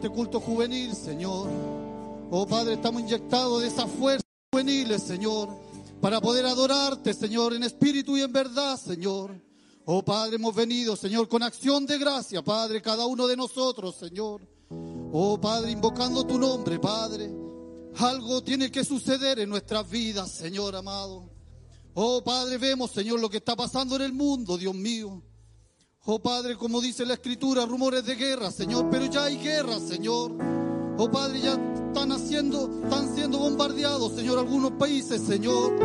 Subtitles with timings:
[0.00, 1.46] este culto juvenil, Señor.
[2.30, 5.50] Oh, Padre, estamos inyectados de esas fuerzas juveniles, Señor,
[6.00, 9.38] para poder adorarte, Señor, en espíritu y en verdad, Señor.
[9.84, 14.40] Oh, Padre, hemos venido, Señor, con acción de gracia, Padre, cada uno de nosotros, Señor.
[15.12, 17.30] Oh, Padre, invocando tu nombre, Padre.
[17.96, 21.28] Algo tiene que suceder en nuestras vidas, Señor amado.
[21.92, 25.22] Oh, Padre, vemos, Señor, lo que está pasando en el mundo, Dios mío.
[26.06, 30.32] Oh Padre, como dice la Escritura, rumores de guerra, Señor, pero ya hay guerra, Señor.
[30.96, 35.76] Oh Padre, ya están haciendo, están siendo bombardeados, Señor, algunos países, Señor.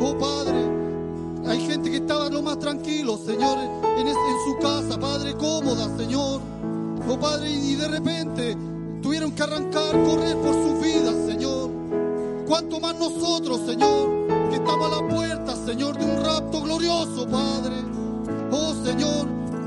[0.00, 0.70] Oh Padre,
[1.48, 6.40] hay gente que estaba lo más tranquilo, Señor, en, su casa, Padre, cómoda, Señor.
[7.08, 8.56] Oh Padre, y de repente
[9.02, 11.70] tuvieron que arrancar, correr por sus vidas, Señor.
[12.46, 17.74] Cuanto más nosotros, Señor, que estamos a la puerta, Señor, de un rapto glorioso, Padre.
[18.52, 19.26] Oh Señor,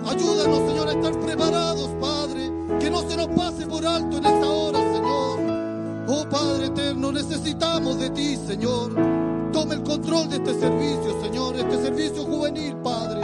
[0.10, 2.52] Ayúdanos, Señor, a estar preparados, Padre.
[2.80, 5.40] Que no se nos pase por alto en esta hora, Señor.
[6.08, 8.96] Oh Padre eterno, necesitamos de ti, Señor.
[9.54, 13.22] Tome el control de este servicio, Señor, este servicio juvenil, Padre.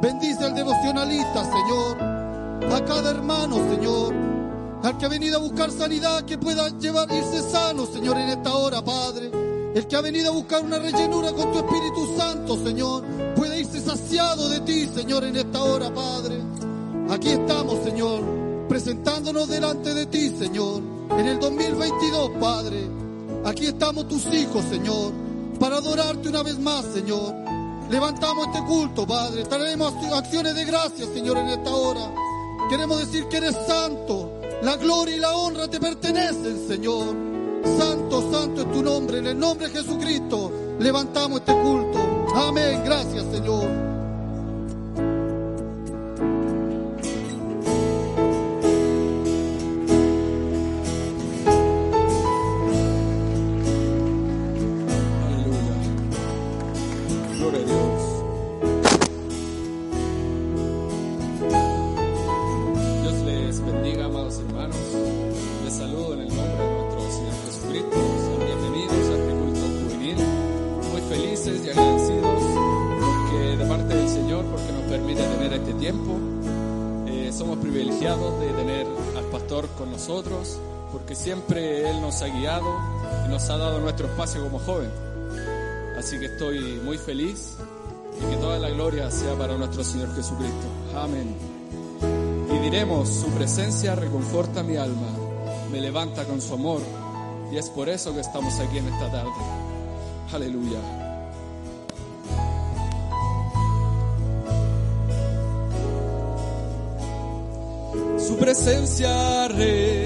[0.00, 2.02] Bendice al devocionalista, Señor.
[2.72, 4.14] A cada hermano, Señor.
[4.82, 8.54] Al que ha venido a buscar sanidad, que pueda llevar, irse sano, Señor, en esta
[8.54, 9.51] hora, Padre.
[9.74, 13.80] El que ha venido a buscar una rellenura con tu Espíritu Santo, Señor, puede irse
[13.80, 16.42] saciado de ti, Señor, en esta hora, Padre.
[17.08, 18.22] Aquí estamos, Señor,
[18.68, 20.82] presentándonos delante de ti, Señor,
[21.18, 22.86] en el 2022, Padre.
[23.46, 25.10] Aquí estamos tus hijos, Señor,
[25.58, 27.34] para adorarte una vez más, Señor.
[27.88, 29.44] Levantamos este culto, Padre.
[29.44, 32.12] Traemos acciones de gracia, Señor, en esta hora.
[32.68, 34.38] Queremos decir que eres santo.
[34.62, 37.31] La gloria y la honra te pertenecen, Señor.
[37.64, 39.18] Santo, santo es tu nombre.
[39.18, 42.26] En el nombre de Jesucristo levantamos este culto.
[42.34, 42.82] Amén.
[42.84, 43.91] Gracias, Señor.
[83.50, 84.90] Ha dado nuestro espacio como joven.
[85.98, 87.54] Así que estoy muy feliz
[88.20, 90.66] y que toda la gloria sea para nuestro Señor Jesucristo.
[90.96, 91.34] Amén.
[92.52, 95.08] Y diremos, su presencia reconforta mi alma,
[95.70, 96.80] me levanta con su amor
[97.50, 99.30] y es por eso que estamos aquí en esta tarde.
[100.32, 100.78] Aleluya.
[108.18, 110.01] Su presencia re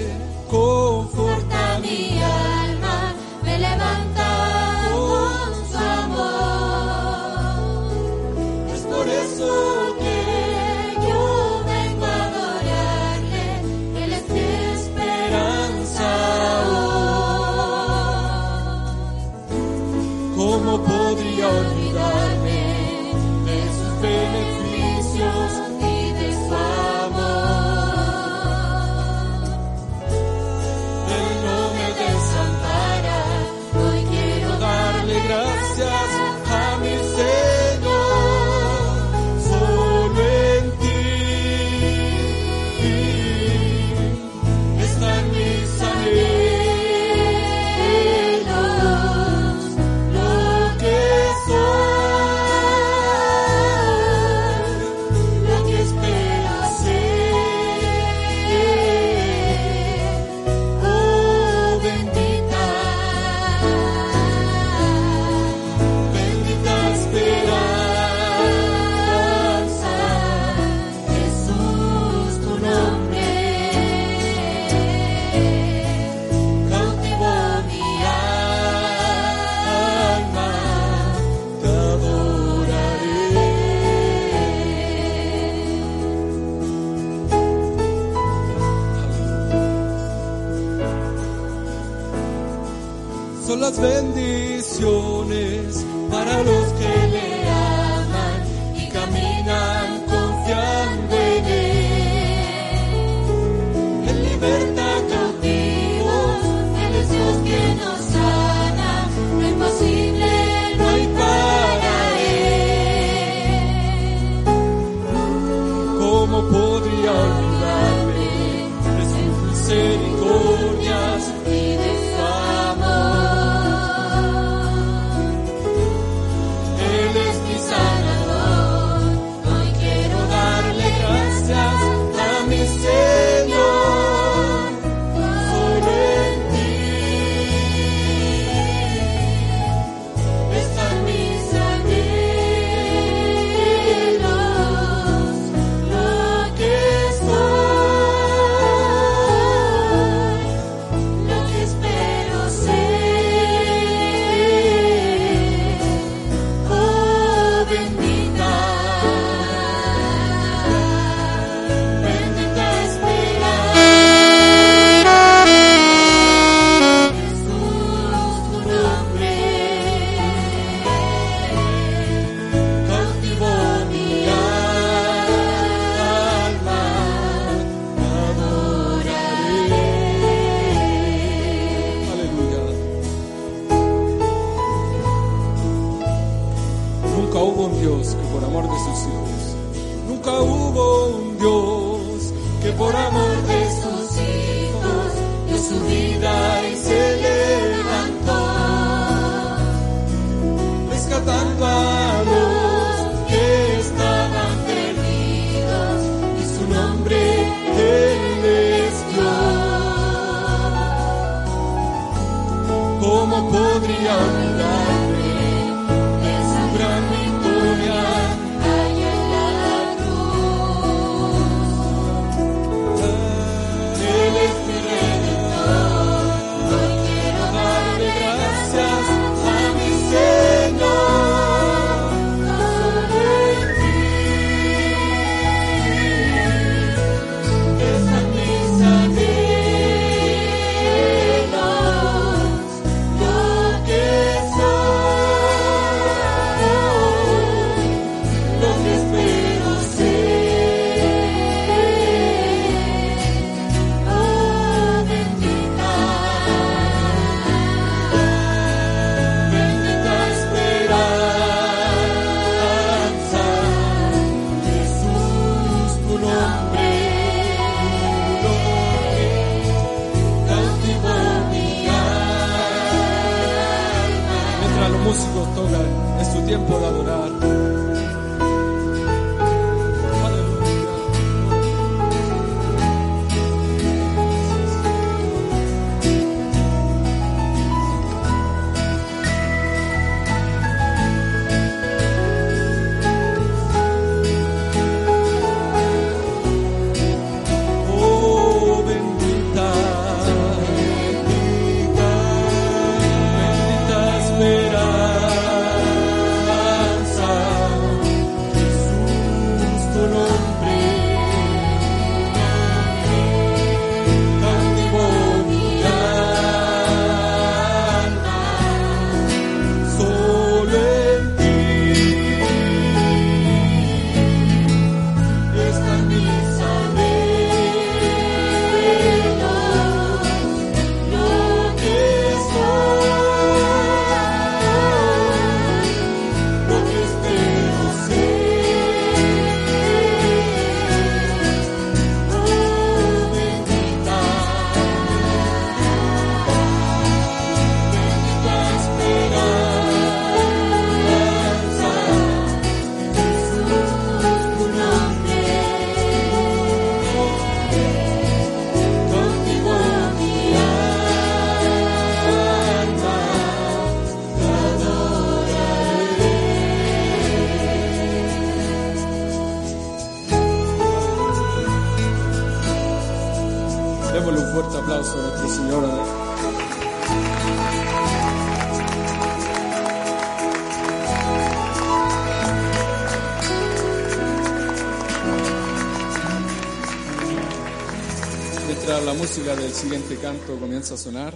[390.93, 391.35] a sonar,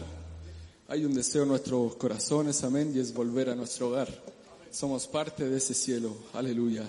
[0.86, 4.08] hay un deseo en nuestros corazones, amén, y es volver a nuestro hogar.
[4.70, 6.84] Somos parte de ese cielo, aleluya.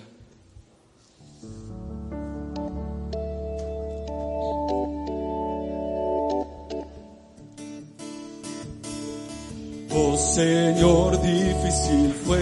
[9.90, 12.41] Oh Señor, difícil fue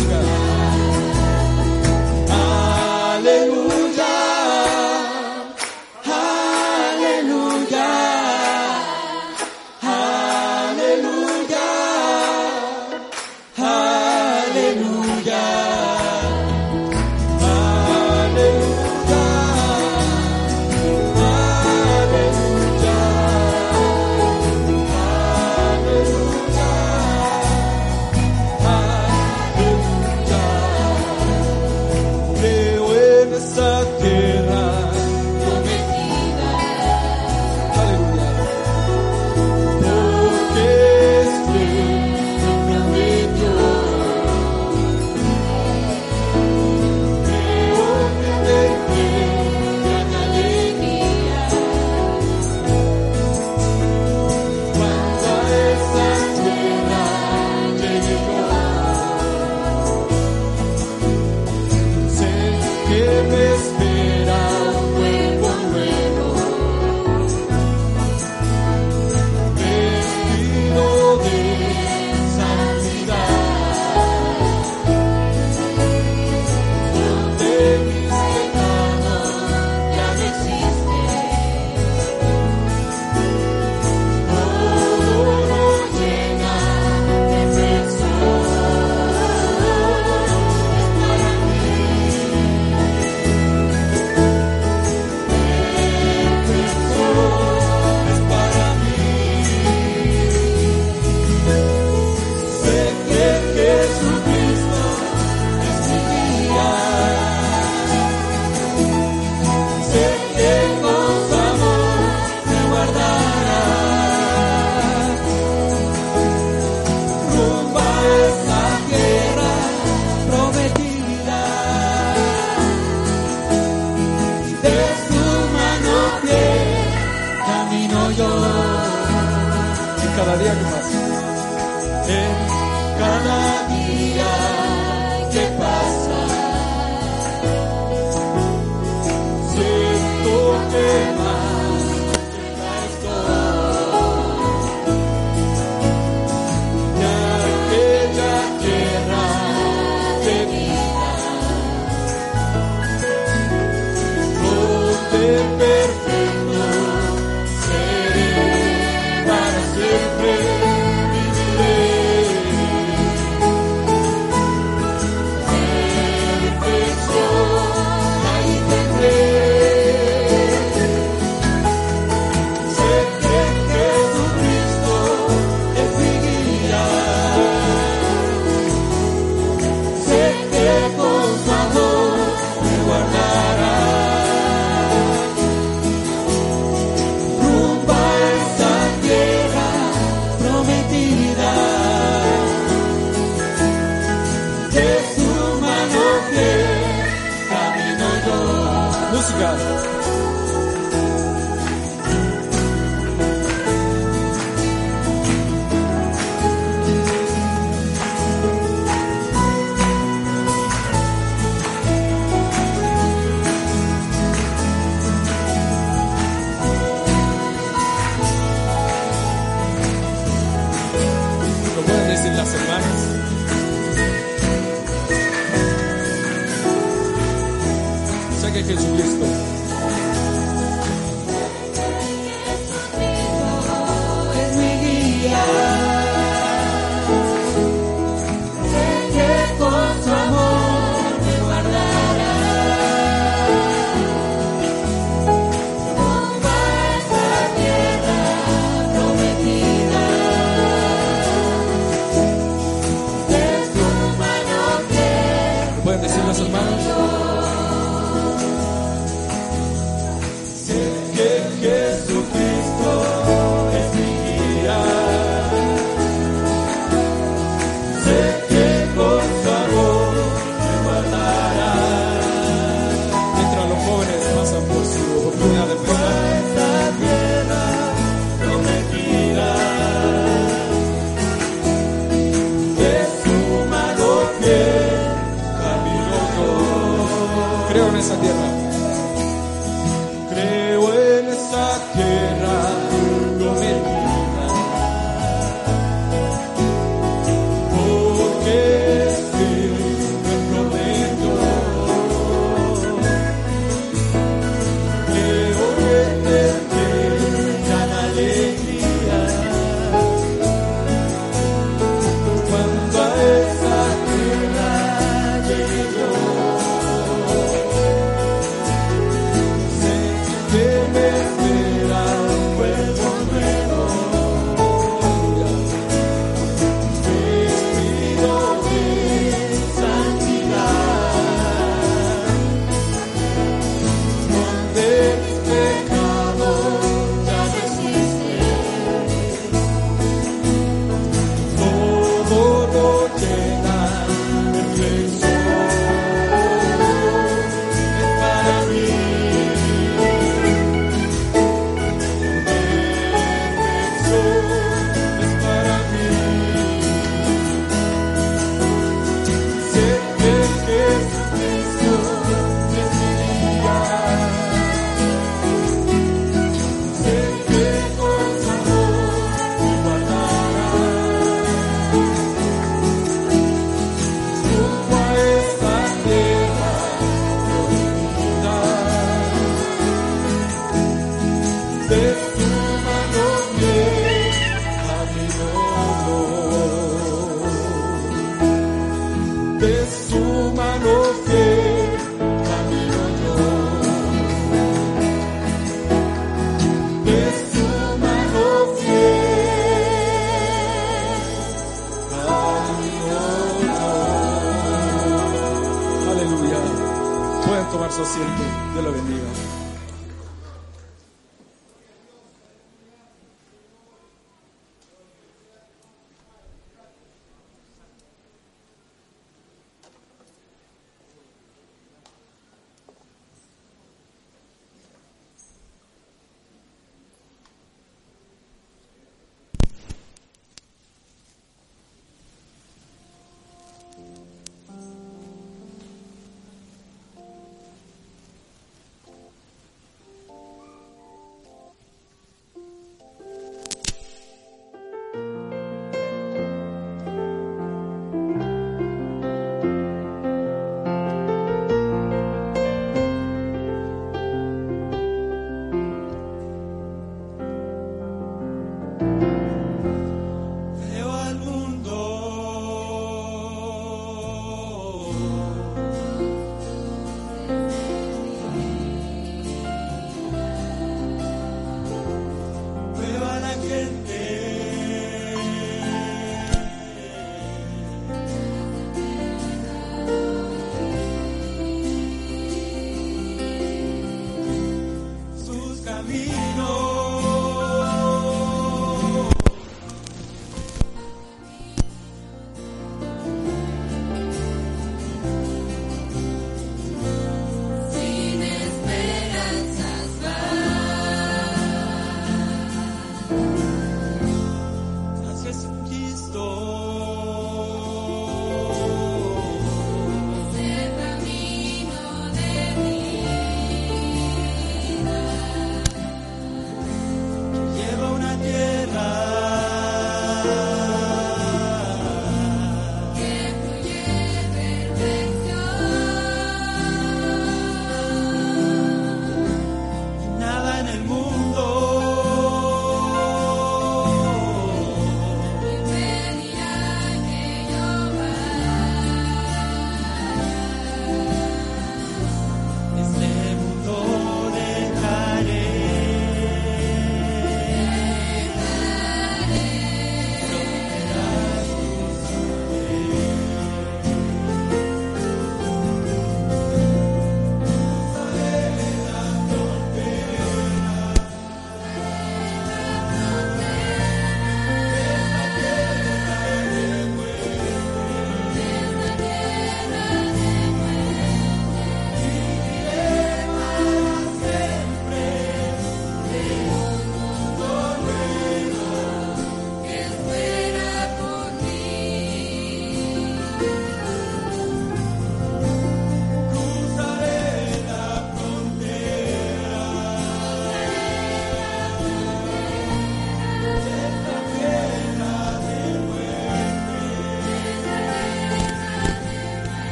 [0.00, 0.49] Israel.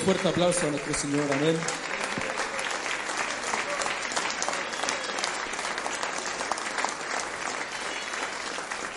[0.00, 1.24] Fuerte aplauso a nuestro Señor.
[1.32, 1.56] Amén.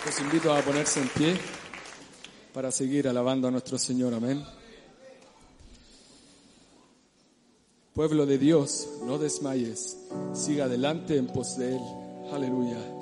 [0.06, 1.40] Los invito a ponerse en pie
[2.52, 4.14] para seguir alabando a nuestro Señor.
[4.14, 4.44] Amén.
[7.94, 9.98] Pueblo de Dios, no desmayes.
[10.32, 11.82] Siga adelante en pos de Él.
[12.32, 12.93] Aleluya.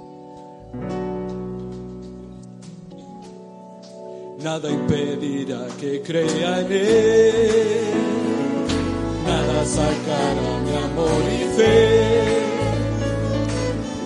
[4.42, 7.94] Nada impedirá que crea en Él.
[9.24, 11.78] Nada sacará mi amor y fe.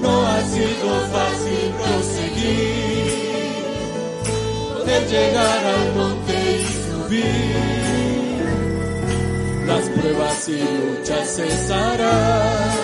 [0.03, 3.09] No ha sido fácil proseguir.
[4.74, 7.57] Poder llegar al monte y subir.
[9.66, 12.74] Las pruebas y luchas cesarán.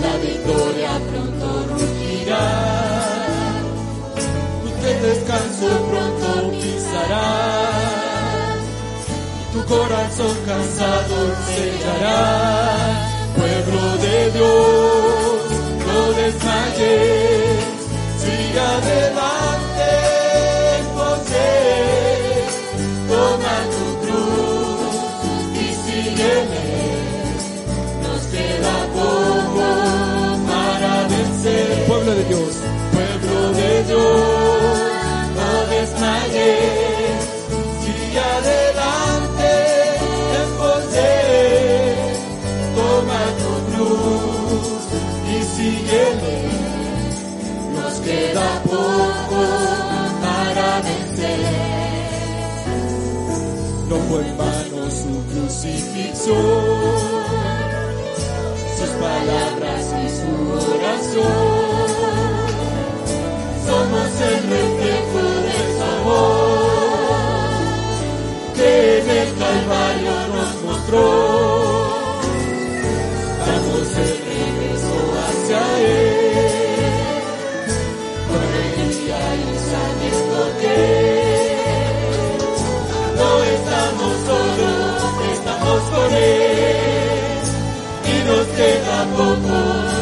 [0.00, 2.73] La victoria pronto rugirá
[5.04, 6.28] descanso pronto
[6.60, 8.14] pisarás,
[9.52, 12.20] tu corazón cansado sellará.
[13.36, 15.36] Pueblo de Dios,
[15.88, 17.64] no desmayes,
[18.22, 19.90] sigue adelante,
[20.96, 21.50] José,
[23.10, 24.92] toma tu cruz
[25.64, 26.66] y sígueme,
[28.04, 29.66] nos queda poco
[30.48, 31.68] para vencer.
[31.88, 32.52] Pueblo de Dios,
[32.92, 34.23] pueblo de Dios,
[54.14, 56.36] Fue en vano su crucifixión,
[58.78, 60.30] sus palabras y su
[60.70, 61.74] oración
[63.66, 66.44] somos el reflejo de su amor
[68.54, 71.23] que en el Calvario nos mostró.
[89.16, 89.56] Poco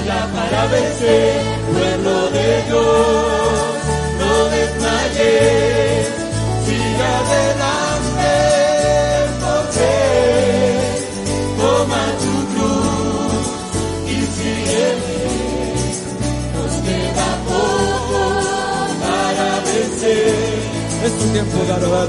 [0.06, 3.72] ya para vencer, pueblo de Dios,
[4.20, 6.06] no desmayes,
[6.66, 8.34] sigue adelante,
[9.42, 9.92] porque
[11.60, 13.44] toma tu cruz
[14.06, 15.18] y sígueme,
[16.54, 18.22] nos queda poco
[19.04, 20.60] para vencer.
[21.04, 22.08] Es tu tiempo de adorar,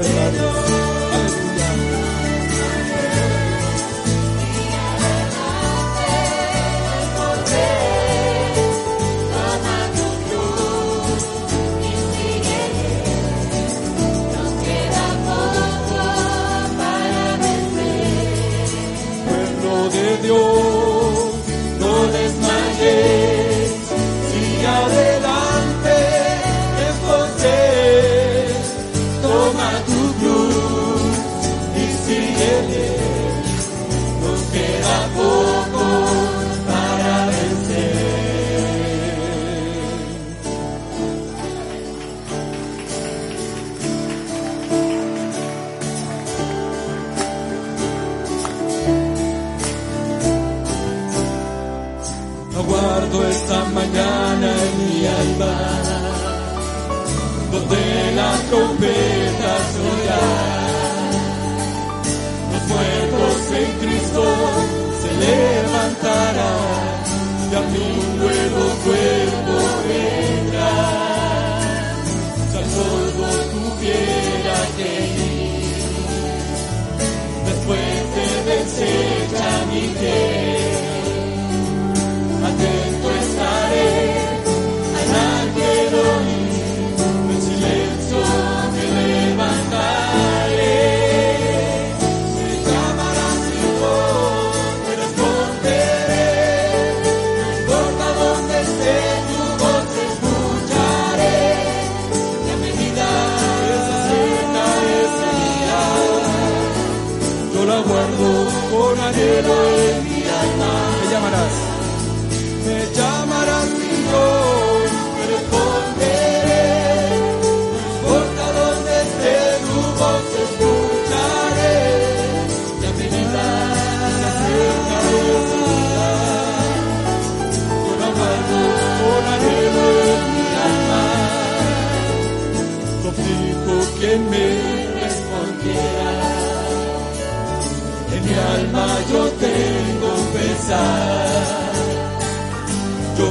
[58.54, 58.86] donde
[59.40, 60.43] la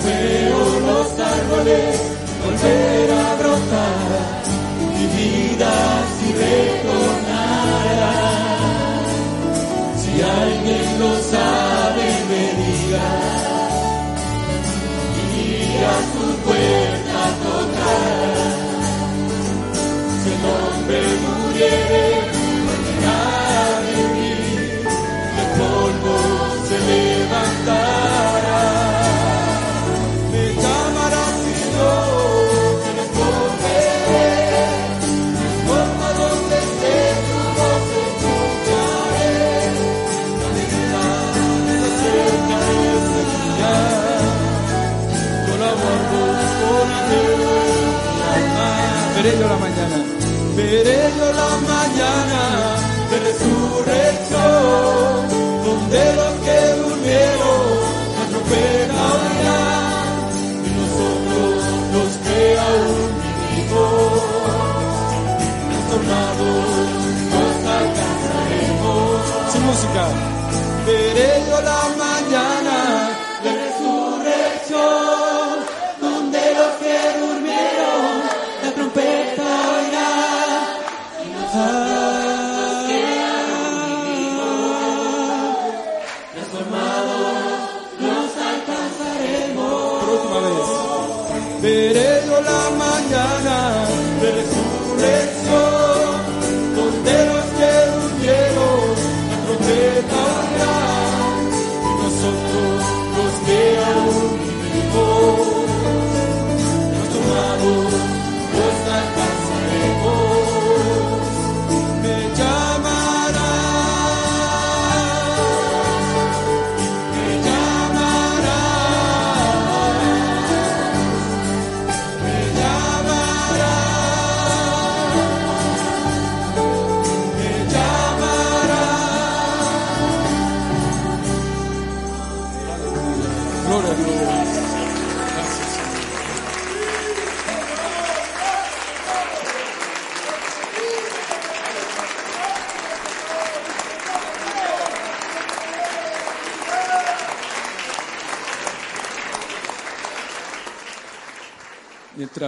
[0.05, 4.43] veo los árboles volver a brotar,
[4.93, 5.73] mi vida
[6.15, 8.15] si retornará.
[10.01, 13.09] Si alguien lo sabe, me diga,
[15.35, 18.35] y a tu puerta tocar.
[20.21, 22.12] Si el hombre muriere,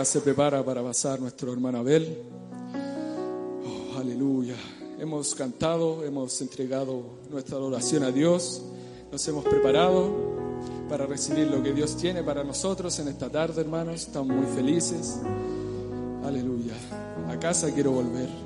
[0.04, 2.18] se prepara para pasar nuestro hermano Abel.
[3.64, 4.56] Oh, aleluya.
[5.00, 8.62] Hemos cantado, hemos entregado nuestra adoración a Dios,
[9.12, 10.12] nos hemos preparado
[10.90, 14.02] para recibir lo que Dios tiene para nosotros en esta tarde, hermanos.
[14.02, 15.20] Estamos muy felices.
[16.26, 16.74] Aleluya.
[17.30, 18.45] A casa quiero volver.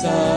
[0.00, 0.29] sun.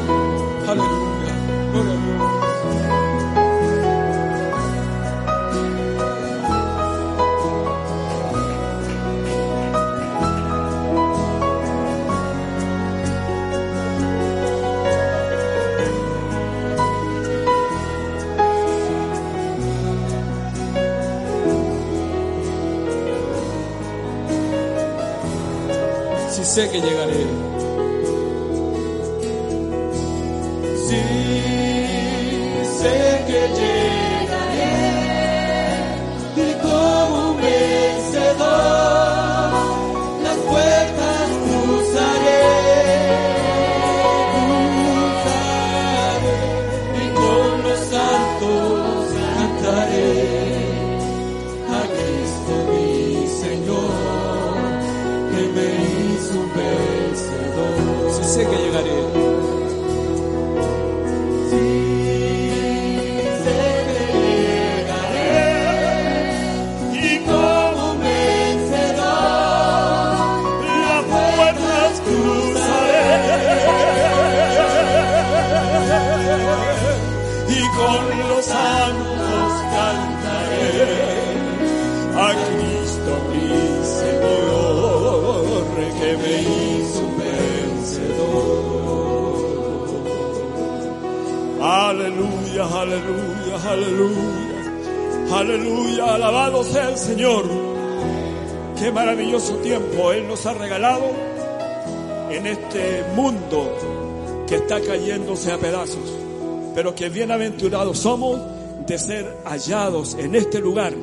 [107.13, 108.39] bienaventurados somos
[108.87, 110.93] de ser hallados en este lugar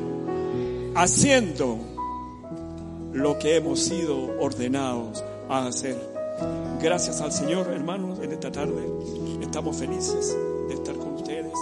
[0.95, 1.77] haciendo
[3.13, 5.97] lo que hemos sido ordenados a hacer.
[6.81, 8.87] Gracias al Señor, hermanos, en esta tarde
[9.41, 10.35] estamos felices
[10.67, 11.53] de estar con ustedes,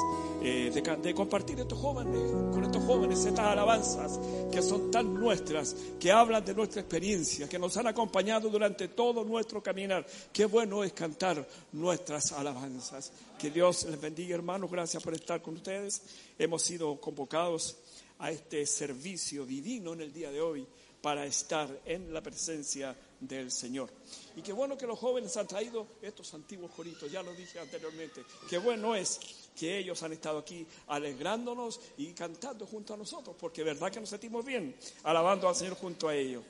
[0.44, 2.20] eh, de, de compartir estos jóvenes,
[2.52, 4.20] con estos jóvenes estas alabanzas
[4.58, 9.24] que son tan nuestras, que hablan de nuestra experiencia, que nos han acompañado durante todo
[9.24, 10.04] nuestro caminar.
[10.34, 13.12] Qué bueno es cantar nuestras alabanzas.
[13.38, 14.72] Que Dios les bendiga, hermanos.
[14.72, 16.02] Gracias por estar con ustedes.
[16.40, 17.78] Hemos sido convocados
[18.18, 20.66] a este servicio divino en el día de hoy
[21.04, 23.92] para estar en la presencia del Señor.
[24.36, 28.24] Y qué bueno que los jóvenes han traído estos antiguos coritos, ya lo dije anteriormente.
[28.50, 29.20] Qué bueno es
[29.58, 34.10] que ellos han estado aquí alegrándonos y cantando junto a nosotros, porque verdad que nos
[34.10, 36.44] sentimos bien alabando al Señor junto a ellos.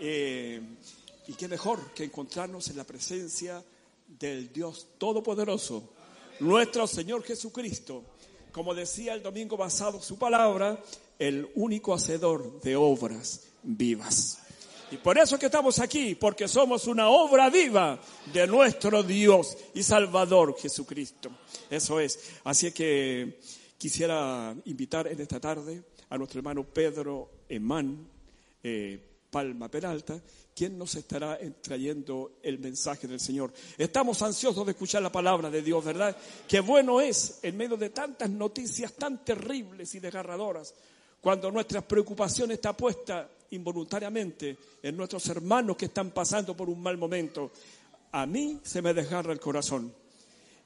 [0.00, 0.60] Eh,
[1.26, 3.62] y qué mejor que encontrarnos en la presencia
[4.06, 5.90] del Dios Todopoderoso,
[6.40, 8.02] nuestro Señor Jesucristo,
[8.50, 10.82] como decía el domingo pasado su palabra,
[11.18, 14.38] el único hacedor de obras vivas.
[14.90, 18.00] Y por eso es que estamos aquí, porque somos una obra viva
[18.32, 21.30] de nuestro Dios y Salvador Jesucristo.
[21.68, 22.18] Eso es.
[22.44, 23.38] Así que
[23.76, 28.08] quisiera invitar en esta tarde a nuestro hermano Pedro Emán
[28.62, 28.98] eh,
[29.30, 30.18] Palma Peralta,
[30.54, 33.52] quien nos estará trayendo el mensaje del Señor.
[33.76, 36.16] Estamos ansiosos de escuchar la palabra de Dios, ¿verdad?
[36.48, 40.74] Qué bueno es, en medio de tantas noticias tan terribles y desgarradoras,
[41.20, 46.98] cuando nuestra preocupación está puesta involuntariamente en nuestros hermanos que están pasando por un mal
[46.98, 47.50] momento,
[48.12, 49.92] a mí se me desgarra el corazón.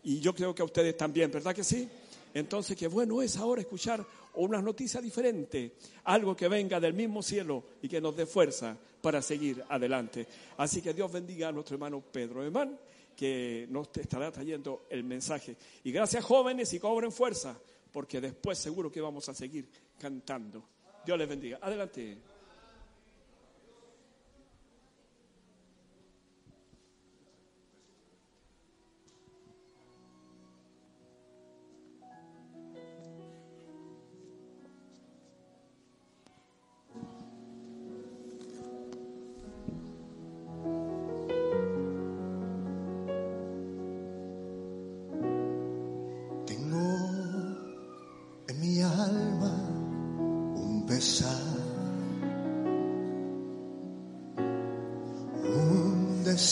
[0.04, 1.88] Y yo creo que a ustedes también, ¿verdad que sí?
[2.34, 4.04] Entonces, qué bueno es ahora escuchar
[4.34, 5.72] una noticia diferente,
[6.04, 10.26] algo que venga del mismo cielo y que nos dé fuerza para seguir adelante.
[10.56, 12.78] Así que Dios bendiga a nuestro hermano Pedro Emán,
[13.14, 15.56] que nos estará trayendo el mensaje.
[15.84, 17.58] Y gracias jóvenes y cobren fuerza,
[17.92, 19.68] porque después seguro que vamos a seguir
[19.98, 20.64] cantando.
[21.04, 21.58] Dios les bendiga.
[21.60, 22.31] Adelante.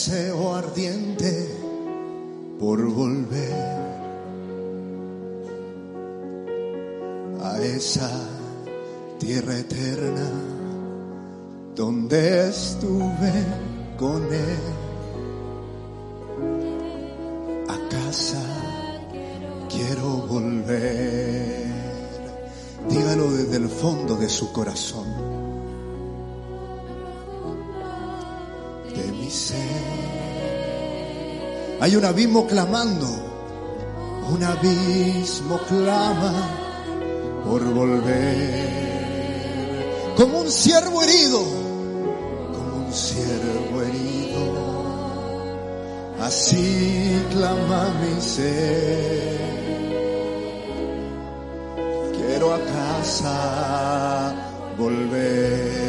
[0.01, 1.47] Deseo ardiente
[2.59, 3.53] por volver
[7.43, 8.09] a esa
[9.19, 10.27] tierra eterna
[11.75, 13.45] donde estuve
[13.95, 14.63] con él.
[17.69, 18.41] A casa
[19.69, 21.61] quiero volver.
[22.89, 25.30] Dígalo desde el fondo de su corazón.
[31.81, 33.07] Hay un abismo clamando.
[34.29, 36.31] Un abismo clama
[37.43, 38.61] por volver.
[40.15, 41.39] Como un siervo herido.
[42.53, 44.43] Como un siervo herido.
[46.21, 49.41] Así clama mi ser.
[52.15, 54.35] Quiero a casa
[54.77, 55.80] volver.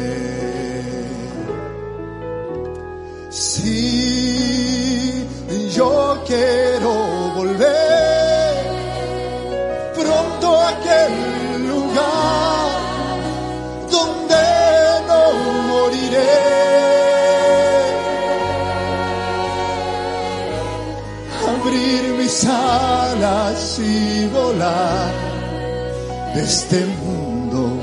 [26.43, 27.79] Este mundo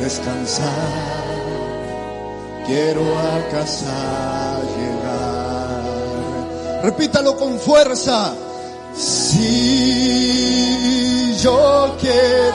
[0.00, 1.24] descansar.
[2.66, 5.82] Quiero a casa llegar.
[6.84, 8.34] Repítalo con fuerza.
[8.94, 10.06] Si
[11.42, 12.45] yo quiero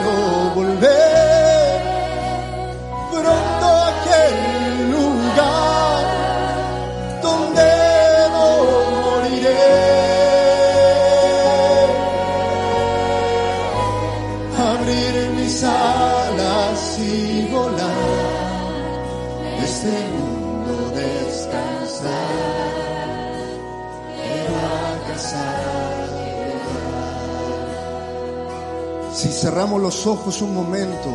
[29.82, 31.10] los ojos un momento,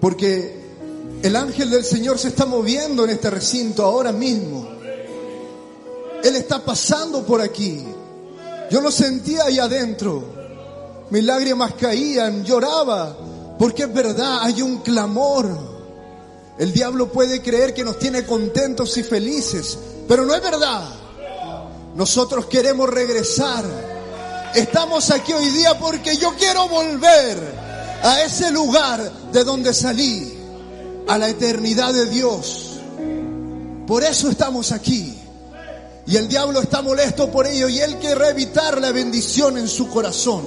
[0.00, 0.56] porque
[1.22, 4.68] el ángel del Señor se está moviendo en este recinto ahora mismo.
[6.22, 7.84] Él está pasando por aquí.
[8.70, 10.24] Yo lo sentía ahí adentro.
[11.10, 13.16] Mis lágrimas caían, lloraba,
[13.58, 15.48] porque es verdad, hay un clamor.
[16.58, 19.78] El diablo puede creer que nos tiene contentos y felices,
[20.08, 20.84] pero no es verdad.
[21.94, 23.64] Nosotros queremos regresar.
[24.54, 27.36] Estamos aquí hoy día porque yo quiero volver
[28.02, 29.00] a ese lugar
[29.32, 30.32] de donde salí,
[31.08, 32.80] a la eternidad de Dios.
[33.86, 35.14] Por eso estamos aquí.
[36.06, 39.88] Y el diablo está molesto por ello y él quiere evitar la bendición en su
[39.88, 40.44] corazón.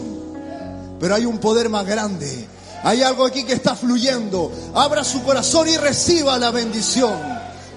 [1.00, 2.48] Pero hay un poder más grande.
[2.84, 4.52] Hay algo aquí que está fluyendo.
[4.74, 7.14] Abra su corazón y reciba la bendición.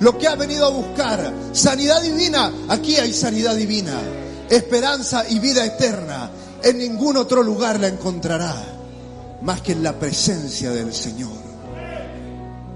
[0.00, 1.32] Lo que ha venido a buscar.
[1.52, 2.52] Sanidad divina.
[2.68, 4.21] Aquí hay sanidad divina.
[4.48, 6.30] Esperanza y vida eterna.
[6.62, 8.54] En ningún otro lugar la encontrará.
[9.42, 11.42] Más que en la presencia del Señor.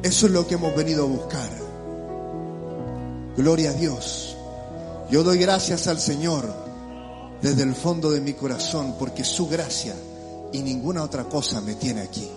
[0.03, 1.51] Eso es lo que hemos venido a buscar.
[3.37, 4.37] Gloria a Dios.
[5.11, 6.53] Yo doy gracias al Señor
[7.43, 9.95] desde el fondo de mi corazón porque su gracia
[10.53, 12.29] y ninguna otra cosa me tiene aquí.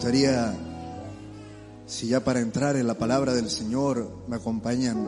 [0.00, 0.56] Gustaría,
[1.86, 5.06] si ya para entrar en la palabra del Señor me acompañan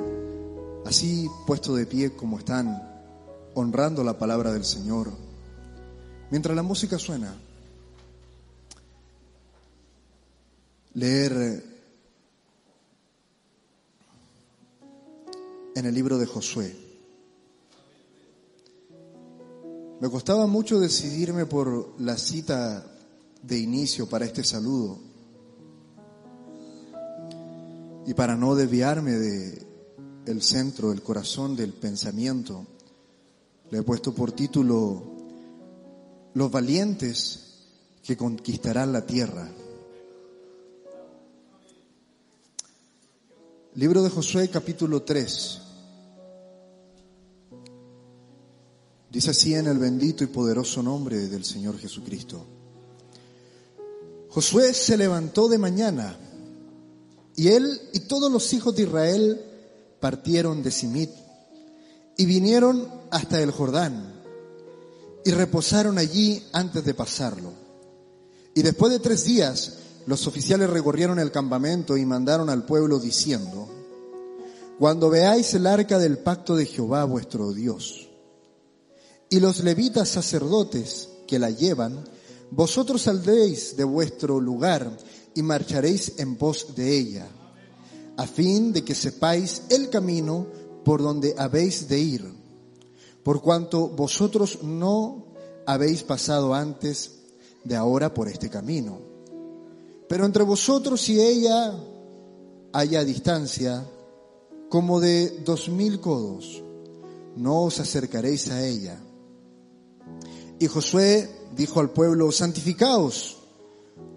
[0.84, 2.78] así puesto de pie como están,
[3.55, 5.11] honrando la palabra del Señor,
[6.30, 7.34] mientras la música suena.
[10.93, 11.64] leer
[15.74, 16.76] en el libro de Josué.
[20.01, 22.91] Me costaba mucho decidirme por la cita
[23.43, 24.99] de inicio para este saludo.
[28.07, 29.66] Y para no desviarme de
[30.26, 32.66] el centro, el corazón del pensamiento,
[33.70, 35.03] le he puesto por título
[36.34, 37.40] Los valientes
[38.03, 39.51] que conquistarán la tierra.
[43.74, 45.61] Libro de Josué capítulo 3.
[49.11, 52.62] Dice así en el bendito y poderoso nombre del Señor Jesucristo.
[54.33, 56.16] Josué se levantó de mañana
[57.37, 59.45] y él y todos los hijos de Israel
[60.01, 61.11] partieron de Simit
[62.16, 64.22] y vinieron hasta el Jordán
[65.22, 67.53] y reposaron allí antes de pasarlo.
[68.55, 69.74] Y después de tres días
[70.07, 73.68] los oficiales recorrieron el campamento y mandaron al pueblo diciendo,
[74.78, 78.09] Cuando veáis el arca del pacto de Jehová vuestro Dios,
[79.28, 82.03] y los levitas sacerdotes que la llevan,
[82.55, 84.95] vosotros saldréis de vuestro lugar
[85.35, 87.27] y marcharéis en pos de ella,
[88.19, 90.47] a fin de que sepáis el camino
[90.85, 92.25] por donde habéis de ir,
[93.23, 95.29] por cuanto vosotros no
[95.65, 97.13] habéis pasado antes
[97.65, 98.99] de ahora por este camino.
[100.07, 101.73] Pero entre vosotros y ella
[102.75, 103.87] haya distancia
[104.69, 106.63] como de dos mil codos,
[107.35, 109.01] no os acercaréis a ella.
[110.59, 113.39] Y Josué dijo al pueblo, santificaos,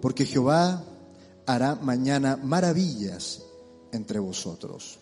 [0.00, 0.82] porque Jehová
[1.46, 3.42] hará mañana maravillas
[3.92, 4.98] entre vosotros.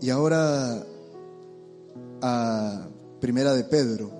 [0.00, 0.84] Y ahora
[2.22, 2.88] a
[3.20, 4.10] Primera de Pedro.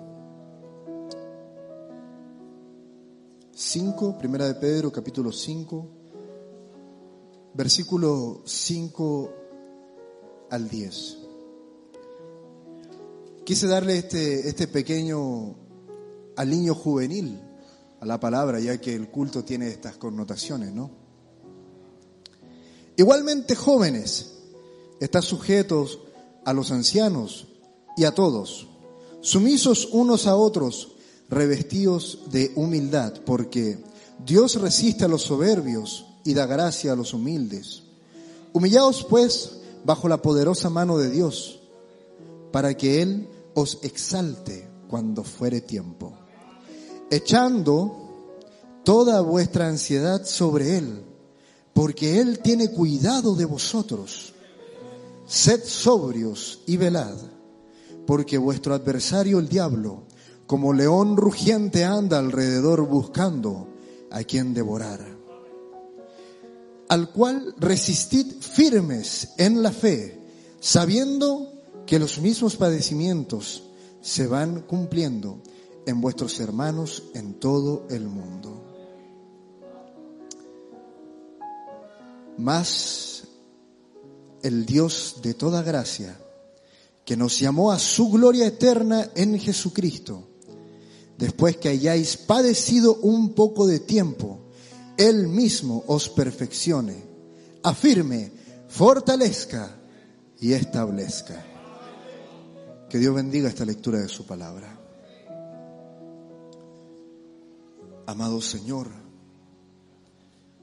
[3.53, 5.87] 5, Primera de Pedro, capítulo 5,
[7.55, 9.33] versículo 5
[10.51, 11.18] al 10.
[13.49, 15.57] Quise darle este, este pequeño
[16.37, 17.41] aliño juvenil
[17.99, 20.91] a la palabra, ya que el culto tiene estas connotaciones, ¿no?
[22.99, 24.35] Igualmente jóvenes,
[25.01, 25.99] están sujetos
[26.45, 27.49] a los ancianos
[27.97, 28.69] y a todos,
[29.23, 30.97] sumisos unos a otros,
[31.31, 33.83] revestidos de humildad, porque
[34.27, 37.85] Dios resiste a los soberbios y da gracia a los humildes.
[38.53, 39.53] Humillaos pues
[39.87, 41.61] bajo la poderosa mano de Dios,
[42.53, 43.29] para que Él
[43.59, 46.17] os exalte cuando fuere tiempo,
[47.11, 48.09] echando
[48.85, 51.05] toda vuestra ansiedad sobre Él,
[51.75, 54.35] porque Él tiene cuidado de vosotros.
[55.27, 57.17] Sed sobrios y velad,
[58.07, 60.05] porque vuestro adversario el diablo,
[60.47, 63.69] como león rugiente anda alrededor buscando
[64.11, 65.05] a quien devorar.
[66.89, 70.19] Al cual resistid firmes en la fe,
[70.61, 71.58] sabiendo
[71.89, 73.62] que los mismos padecimientos
[74.03, 75.41] se van cumpliendo
[75.86, 78.62] en vuestros hermanos en todo el mundo.
[82.36, 83.24] Mas
[84.43, 86.20] el Dios de toda gracia,
[87.07, 90.28] que nos llamó a su gloria eterna en Jesucristo,
[91.16, 94.41] después que hayáis padecido un poco de tiempo,
[94.99, 97.03] Él mismo os perfeccione,
[97.62, 98.30] afirme,
[98.68, 99.74] fortalezca
[100.39, 101.48] y establezca.
[102.89, 104.74] Que Dios bendiga esta lectura de su palabra.
[108.07, 108.89] Amado Señor,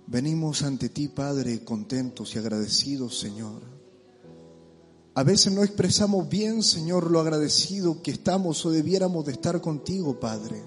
[0.08, 3.62] venimos ante ti, Padre, contentos y agradecidos, Señor.
[5.14, 10.20] A veces no expresamos bien, Señor, lo agradecido que estamos o debiéramos de estar contigo,
[10.20, 10.64] Padre.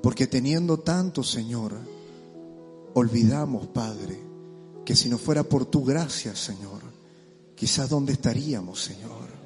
[0.00, 1.74] Porque teniendo tanto, Señor,
[2.94, 4.20] olvidamos, Padre,
[4.84, 6.80] que si no fuera por tu gracia, Señor,
[7.56, 9.39] quizás dónde estaríamos, Señor.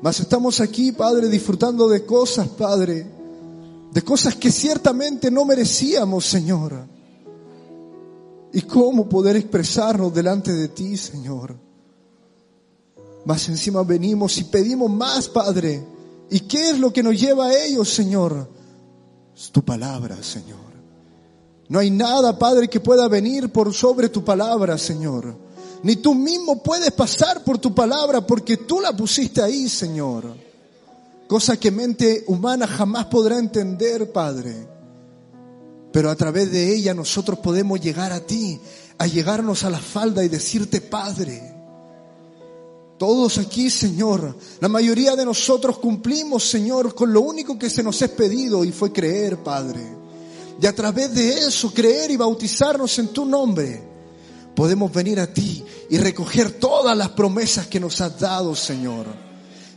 [0.00, 3.06] Mas estamos aquí, Padre, disfrutando de cosas, Padre,
[3.90, 6.86] de cosas que ciertamente no merecíamos, Señor.
[8.52, 11.56] ¿Y cómo poder expresarnos delante de ti, Señor?
[13.24, 15.84] Mas encima venimos y pedimos más, Padre.
[16.30, 18.48] ¿Y qué es lo que nos lleva a ellos, Señor?
[19.36, 20.68] Es tu palabra, Señor.
[21.68, 25.47] No hay nada, Padre, que pueda venir por sobre tu palabra, Señor.
[25.82, 30.36] Ni tú mismo puedes pasar por tu palabra porque tú la pusiste ahí, Señor.
[31.28, 34.66] Cosa que mente humana jamás podrá entender, Padre.
[35.92, 38.58] Pero a través de ella nosotros podemos llegar a ti,
[38.98, 41.54] a llegarnos a la falda y decirte, Padre.
[42.98, 48.02] Todos aquí, Señor, la mayoría de nosotros cumplimos, Señor, con lo único que se nos
[48.02, 49.80] es pedido y fue creer, Padre.
[50.60, 53.87] Y a través de eso, creer y bautizarnos en tu nombre,
[54.58, 59.06] podemos venir a ti y recoger todas las promesas que nos has dado, Señor.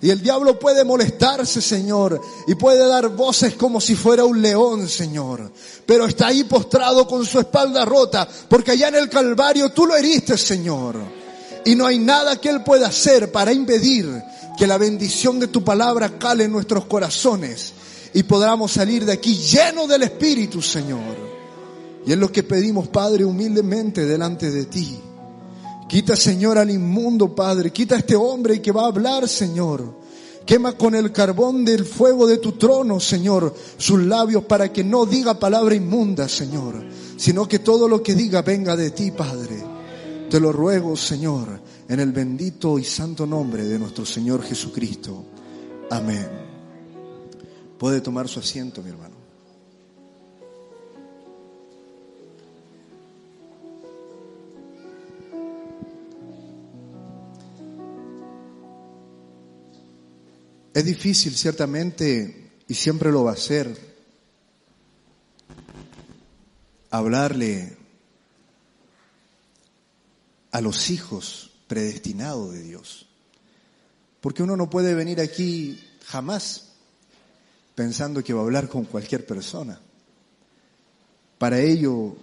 [0.01, 4.89] Y el diablo puede molestarse, Señor, y puede dar voces como si fuera un león,
[4.89, 5.51] Señor.
[5.85, 9.95] Pero está ahí postrado con su espalda rota, porque allá en el Calvario tú lo
[9.95, 10.95] heriste, Señor.
[11.63, 14.11] Y no hay nada que Él pueda hacer para impedir
[14.57, 17.73] que la bendición de tu palabra cale en nuestros corazones
[18.15, 21.30] y podamos salir de aquí llenos del Espíritu, Señor.
[22.05, 24.99] Y es lo que pedimos, Padre, humildemente delante de ti.
[25.87, 27.71] Quita, Señor, al inmundo, Padre.
[27.71, 30.01] Quita a este hombre que va a hablar, Señor.
[30.45, 35.05] Quema con el carbón del fuego de tu trono, Señor, sus labios para que no
[35.05, 36.83] diga palabra inmunda, Señor,
[37.15, 39.63] sino que todo lo que diga venga de ti, Padre.
[40.29, 45.25] Te lo ruego, Señor, en el bendito y santo nombre de nuestro Señor Jesucristo.
[45.91, 46.27] Amén.
[47.77, 49.10] Puede tomar su asiento, mi hermano.
[60.73, 63.77] Es difícil, ciertamente, y siempre lo va a ser,
[66.89, 67.77] hablarle
[70.51, 73.07] a los hijos predestinados de Dios.
[74.21, 76.69] Porque uno no puede venir aquí jamás
[77.75, 79.79] pensando que va a hablar con cualquier persona.
[81.37, 82.15] Para ello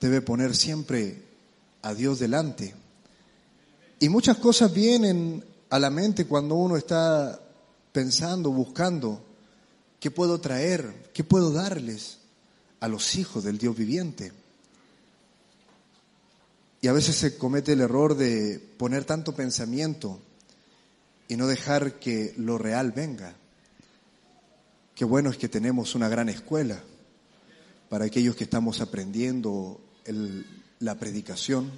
[0.00, 1.22] debe poner siempre
[1.82, 2.74] a Dios delante.
[4.00, 7.38] Y muchas cosas vienen a la mente cuando uno está
[7.92, 9.24] pensando, buscando,
[9.98, 11.10] ¿qué puedo traer?
[11.12, 12.18] ¿Qué puedo darles
[12.80, 14.32] a los hijos del Dios viviente?
[16.80, 20.20] Y a veces se comete el error de poner tanto pensamiento
[21.28, 23.34] y no dejar que lo real venga.
[24.94, 26.82] Qué bueno es que tenemos una gran escuela
[27.88, 29.80] para aquellos que estamos aprendiendo
[30.78, 31.70] la predicación.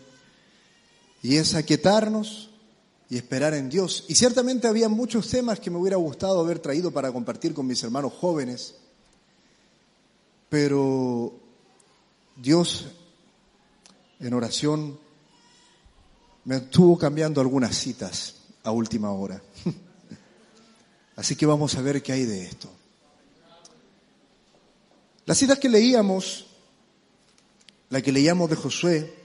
[1.23, 2.52] Y es aquietarnos
[3.13, 4.07] y esperar en Dios.
[4.09, 7.83] Y ciertamente había muchos temas que me hubiera gustado haber traído para compartir con mis
[7.83, 8.75] hermanos jóvenes.
[10.49, 11.35] Pero
[12.35, 12.87] Dios
[14.19, 14.99] en oración
[16.47, 19.43] me estuvo cambiando algunas citas a última hora.
[21.17, 22.71] Así que vamos a ver qué hay de esto.
[25.27, 26.47] Las citas que leíamos,
[27.91, 29.22] la que leíamos de Josué,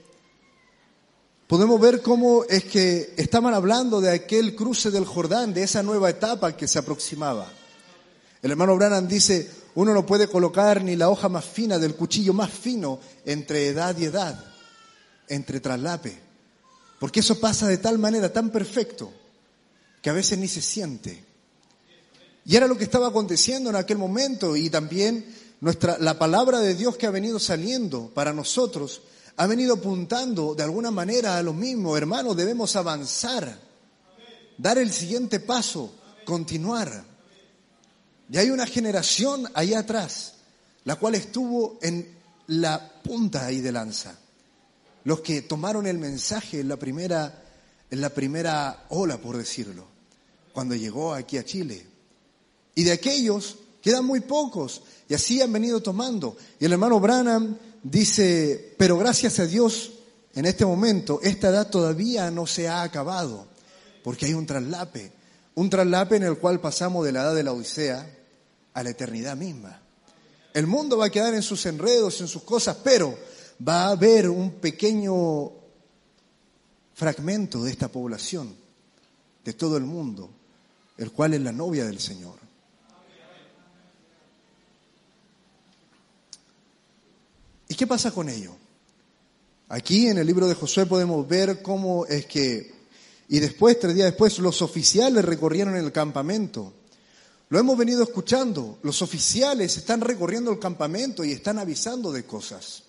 [1.48, 6.10] podemos ver cómo es que estaban hablando de aquel cruce del Jordán, de esa nueva
[6.10, 7.50] etapa que se aproximaba.
[8.42, 12.34] El hermano Branham dice, uno no puede colocar ni la hoja más fina del cuchillo
[12.34, 14.38] más fino entre edad y edad,
[15.26, 16.20] entre traslape,
[17.00, 19.10] porque eso pasa de tal manera, tan perfecto,
[20.02, 21.24] que a veces ni se siente.
[22.44, 25.24] Y era lo que estaba aconteciendo en aquel momento y también
[25.60, 29.00] nuestra, la palabra de Dios que ha venido saliendo para nosotros
[29.38, 31.96] ha venido apuntando de alguna manera a lo mismo.
[31.96, 33.56] Hermanos, debemos avanzar,
[34.58, 37.04] dar el siguiente paso, continuar.
[38.28, 40.34] Y hay una generación allá atrás,
[40.84, 42.16] la cual estuvo en
[42.48, 44.18] la punta ahí de lanza.
[45.04, 47.40] Los que tomaron el mensaje en la primera,
[47.92, 49.86] en la primera ola, por decirlo,
[50.52, 51.86] cuando llegó aquí a Chile.
[52.74, 54.82] Y de aquellos quedan muy pocos.
[55.08, 56.36] Y así han venido tomando.
[56.58, 59.92] Y el hermano Branham dice, pero gracias a Dios,
[60.34, 63.46] en este momento, esta edad todavía no se ha acabado.
[64.04, 65.12] Porque hay un traslape.
[65.54, 68.08] Un traslape en el cual pasamos de la edad de la Odisea
[68.74, 69.80] a la eternidad misma.
[70.54, 73.18] El mundo va a quedar en sus enredos, en sus cosas, pero
[73.66, 75.52] va a haber un pequeño
[76.94, 78.54] fragmento de esta población,
[79.44, 80.30] de todo el mundo,
[80.96, 82.47] el cual es la novia del Señor.
[87.78, 88.56] Qué pasa con ello?
[89.68, 92.74] Aquí en el libro de Josué podemos ver cómo es que,
[93.28, 96.72] y después, tres días después, los oficiales recorrieron el campamento.
[97.50, 98.78] Lo hemos venido escuchando.
[98.82, 102.82] Los oficiales están recorriendo el campamento y están avisando de cosas.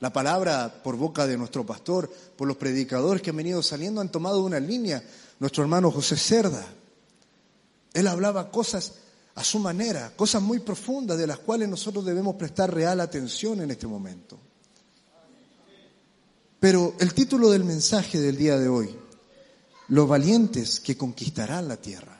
[0.00, 4.10] La palabra por boca de nuestro pastor, por los predicadores que han venido saliendo, han
[4.10, 5.00] tomado una línea.
[5.38, 6.66] Nuestro hermano José Cerda.
[7.94, 8.94] Él hablaba cosas
[9.36, 13.70] a su manera, cosas muy profundas de las cuales nosotros debemos prestar real atención en
[13.70, 14.38] este momento.
[16.58, 18.98] Pero el título del mensaje del día de hoy,
[19.88, 22.18] los valientes que conquistarán la tierra.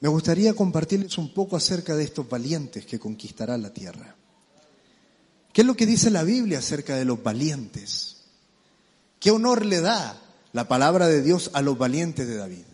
[0.00, 4.16] Me gustaría compartirles un poco acerca de estos valientes que conquistarán la tierra.
[5.52, 8.24] ¿Qué es lo que dice la Biblia acerca de los valientes?
[9.20, 10.20] ¿Qué honor le da
[10.52, 12.67] la palabra de Dios a los valientes de David?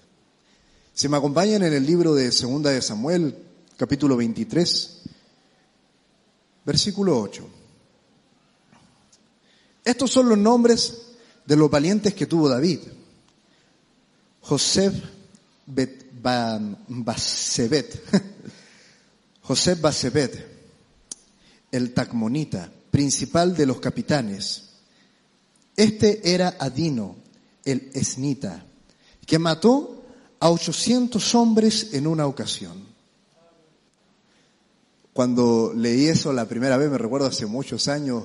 [0.94, 3.36] Si me acompañan en el libro de Segunda de Samuel,
[3.76, 5.02] capítulo 23,
[6.64, 7.48] versículo 8.
[9.84, 11.02] Estos son los nombres
[11.44, 12.78] de los valientes que tuvo David.
[16.22, 18.02] Ba- Basebet,
[19.42, 20.46] Joseph Basebet,
[21.72, 24.70] el Tacmonita, principal de los capitanes.
[25.76, 27.16] Este era Adino,
[27.64, 28.64] el Esnita,
[29.26, 29.93] que mató
[30.40, 32.94] a 800 hombres en una ocasión.
[35.12, 38.24] Cuando leí eso la primera vez, me recuerdo hace muchos años,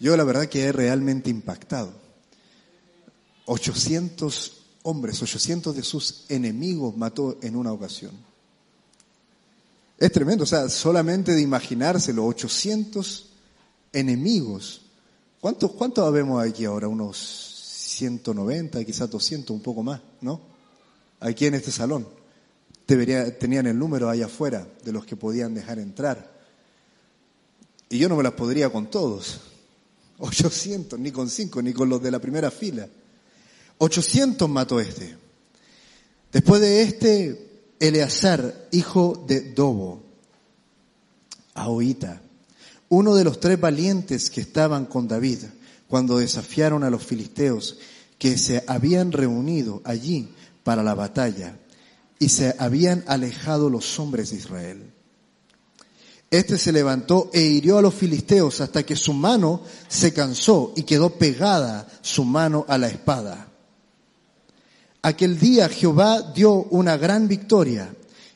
[0.00, 1.92] yo la verdad quedé realmente impactado.
[3.46, 8.12] 800 hombres, 800 de sus enemigos mató en una ocasión.
[9.96, 13.26] Es tremendo, o sea, solamente de imaginárselo, 800
[13.92, 14.82] enemigos.
[15.40, 16.88] ¿Cuántos, cuántos habemos aquí ahora?
[16.88, 20.40] Unos 190, quizás 200, un poco más, ¿no?
[21.20, 22.06] Aquí en este salón.
[22.86, 26.38] Debería, tenían el número ahí afuera de los que podían dejar entrar.
[27.90, 29.40] Y yo no me las podría con todos.
[30.18, 32.88] 800, ni con 5, ni con los de la primera fila.
[33.78, 35.16] 800 mató este.
[36.32, 40.02] Después de este, Eleazar, hijo de Dobo,
[41.54, 42.20] Ahoita,
[42.88, 45.38] uno de los tres valientes que estaban con David
[45.86, 47.78] cuando desafiaron a los filisteos
[48.18, 50.28] que se habían reunido allí
[50.68, 51.56] para la batalla
[52.18, 54.92] y se habían alejado los hombres de Israel.
[56.30, 60.82] Este se levantó e hirió a los filisteos hasta que su mano se cansó y
[60.82, 63.48] quedó pegada su mano a la espada.
[65.00, 67.88] Aquel día Jehová dio una gran victoria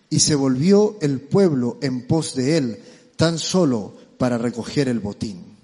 [0.08, 2.82] y se volvió el pueblo en pos de él
[3.16, 5.54] tan solo para recoger el botín.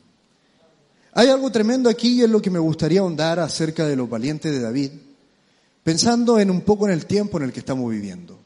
[1.15, 4.53] Hay algo tremendo aquí y es lo que me gustaría ahondar acerca de los valientes
[4.53, 4.91] de David,
[5.89, 8.39] pensando en un poco en el tiempo en el que estamos viviendo.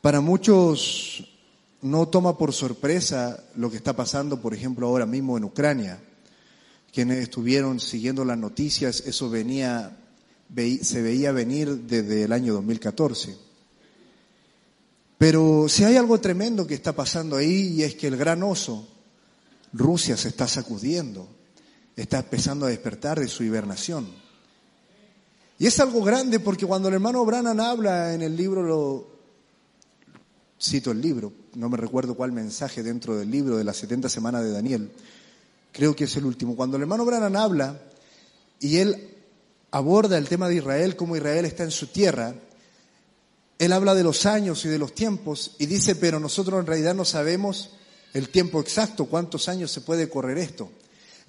[0.00, 1.28] Para muchos
[1.80, 6.00] no toma por sorpresa lo que está pasando, por ejemplo, ahora mismo en Ucrania.
[6.92, 9.98] Quienes estuvieron siguiendo las noticias, eso venía,
[10.82, 13.36] se veía venir desde el año 2014.
[15.18, 18.88] Pero si hay algo tremendo que está pasando ahí y es que el gran oso,
[19.72, 21.26] Rusia, se está sacudiendo,
[21.96, 24.21] está empezando a despertar de su hibernación.
[25.62, 29.06] Y es algo grande porque cuando el hermano Branham habla en el libro,
[30.60, 34.42] cito el libro, no me recuerdo cuál mensaje dentro del libro de las 70 semanas
[34.42, 34.90] de Daniel,
[35.70, 36.56] creo que es el último.
[36.56, 37.80] Cuando el hermano Branham habla
[38.58, 39.14] y él
[39.70, 42.34] aborda el tema de Israel, cómo Israel está en su tierra,
[43.56, 46.96] él habla de los años y de los tiempos y dice, pero nosotros en realidad
[46.96, 47.70] no sabemos
[48.14, 50.72] el tiempo exacto, cuántos años se puede correr esto.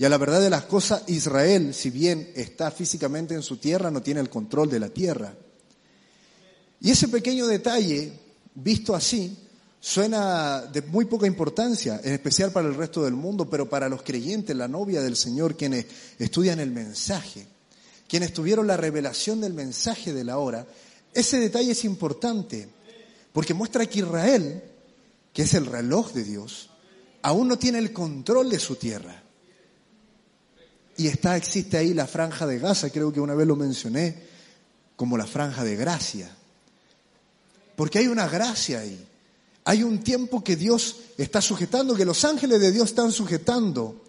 [0.04, 3.90] Y a la verdad de las cosas, Israel, si bien está físicamente en su tierra,
[3.90, 5.34] no tiene el control de la tierra.
[6.82, 8.12] Y ese pequeño detalle,
[8.54, 9.34] visto así,
[9.80, 14.04] suena de muy poca importancia, en especial para el resto del mundo, pero para los
[14.04, 15.86] creyentes, la novia del Señor, quienes
[16.20, 17.48] estudian el mensaje,
[18.06, 20.68] quienes tuvieron la revelación del mensaje de la hora,
[21.14, 22.68] ese detalle es importante,
[23.32, 24.64] porque muestra que Israel,
[25.32, 26.72] que es el reloj de Dios,
[27.22, 29.23] aún no tiene el control de su tierra.
[30.98, 34.16] Y está, existe ahí la franja de Gaza, creo que una vez lo mencioné,
[34.96, 36.30] como la franja de gracia.
[37.76, 39.08] Porque hay una gracia ahí.
[39.66, 44.04] Hay un tiempo que Dios está sujetando, que los ángeles de Dios están sujetando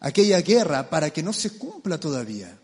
[0.00, 2.58] aquella guerra para que no se cumpla todavía.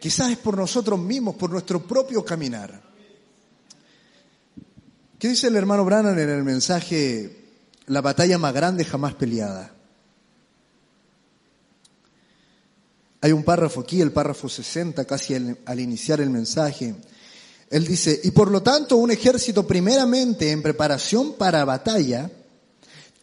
[0.00, 2.80] Quizás es por nosotros mismos, por nuestro propio caminar.
[5.18, 7.44] ¿Qué dice el hermano Brannan en el mensaje
[7.86, 9.75] La batalla más grande jamás peleada?
[13.26, 16.94] Hay un párrafo aquí, el párrafo 60, casi al, iniciar el mensaje.
[17.68, 22.30] Él dice, y por lo tanto un ejército primeramente en preparación para batalla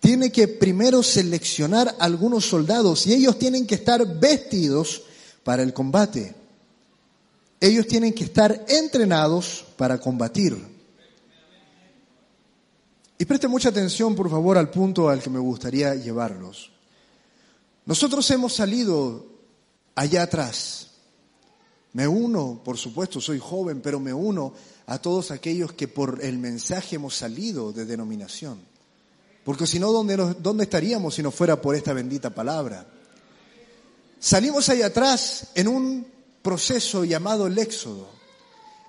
[0.01, 5.04] tiene que primero seleccionar algunos soldados y ellos tienen que estar vestidos
[5.41, 6.36] para el combate.
[7.62, 10.58] Ellos tienen que estar entrenados para combatir.
[13.18, 16.72] Y preste mucha atención, por favor, al punto al que me gustaría llevarlos.
[17.86, 19.32] Nosotros hemos salido
[19.95, 20.88] allá atrás.
[21.94, 24.53] Me uno, por supuesto, soy joven, pero me uno
[24.88, 28.60] a todos aquellos que por el mensaje hemos salido de denominación.
[29.44, 32.88] Porque si no, ¿dónde, nos- ¿dónde estaríamos si no fuera por esta bendita palabra?
[34.20, 36.07] Salimos allá atrás en un
[36.41, 38.07] proceso llamado el éxodo,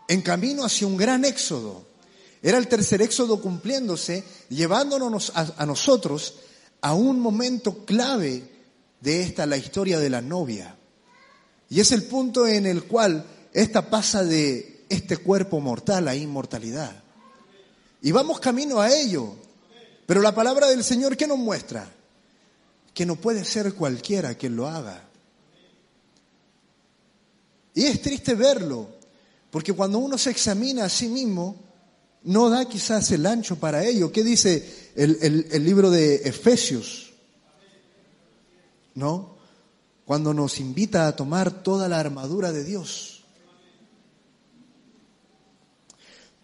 [0.08, 1.84] en camino hacia un gran éxodo.
[2.42, 6.34] Era el tercer éxodo cumpliéndose, llevándonos a, a nosotros
[6.80, 8.44] a un momento clave
[9.00, 10.76] de esta, la historia de la novia.
[11.74, 17.02] Y es el punto en el cual esta pasa de este cuerpo mortal a inmortalidad.
[18.00, 19.34] Y vamos camino a ello.
[20.06, 21.90] Pero la palabra del Señor, ¿qué nos muestra?
[22.94, 25.02] Que no puede ser cualquiera quien lo haga.
[27.74, 28.88] Y es triste verlo,
[29.50, 31.56] Porque cuando uno se examina a sí mismo,
[32.22, 34.12] no da quizás el ancho para ello.
[34.12, 37.12] ¿Qué dice el, el- el libro de Efesios?
[38.94, 39.33] ¿No?
[40.04, 43.14] Cuando nos invita a tomar toda la armadura de Dios.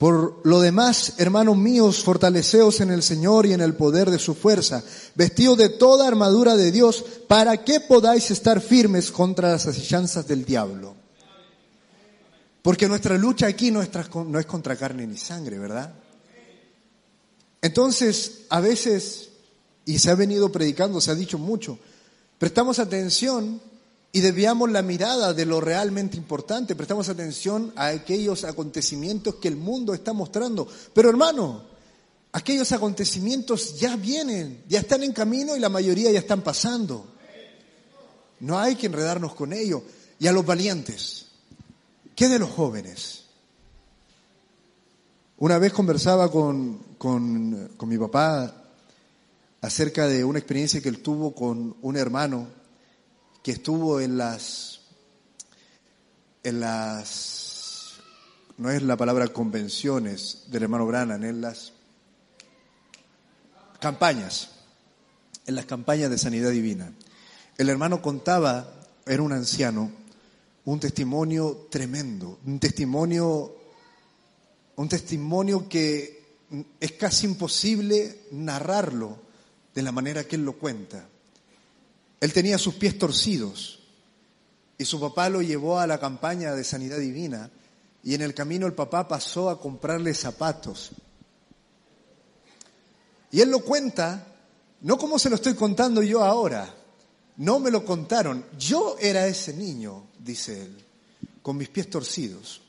[0.01, 4.35] Por lo demás, hermanos míos, fortaleceos en el Señor y en el poder de su
[4.35, 4.83] fuerza,
[5.15, 10.47] vestidos de toda armadura de Dios, para que podáis estar firmes contra las asechanzas del
[10.47, 10.95] diablo.
[12.63, 13.91] Porque nuestra lucha aquí no es,
[14.47, 15.93] contra carne ni sangre, ¿verdad?
[17.61, 19.29] Entonces, a veces,
[19.85, 21.79] y se ha venido predicando, se ha dicho mucho,
[22.41, 23.61] prestamos atención
[24.13, 29.57] y desviamos la mirada de lo realmente importante, prestamos atención a aquellos acontecimientos que el
[29.57, 30.67] mundo está mostrando.
[30.95, 31.65] Pero hermano,
[32.33, 37.05] aquellos acontecimientos ya vienen, ya están en camino y la mayoría ya están pasando.
[38.41, 39.83] No hay que enredarnos con ello.
[40.19, 41.27] Y a los valientes,
[42.17, 43.25] ¿qué de los jóvenes?
[45.37, 48.60] Una vez conversaba con, con, con mi papá
[49.61, 52.49] acerca de una experiencia que él tuvo con un hermano
[53.43, 54.81] que estuvo en las,
[56.43, 58.01] en las,
[58.59, 61.73] no es la palabra convenciones del hermano Brannan, en las
[63.81, 64.51] campañas,
[65.47, 66.93] en las campañas de sanidad divina.
[67.57, 68.73] El hermano contaba,
[69.07, 69.91] era un anciano,
[70.65, 73.57] un testimonio tremendo, un testimonio,
[74.77, 76.21] un testimonio que
[76.79, 79.30] es casi imposible narrarlo
[79.81, 81.09] de la manera que él lo cuenta.
[82.21, 83.79] Él tenía sus pies torcidos
[84.77, 87.51] y su papá lo llevó a la campaña de sanidad divina
[88.05, 90.91] y en el camino el papá pasó a comprarle zapatos.
[93.31, 94.27] Y él lo cuenta,
[94.83, 96.75] no como se lo estoy contando yo ahora,
[97.39, 100.85] no me lo contaron, yo era ese niño, dice él,
[101.41, 102.61] con mis pies torcidos.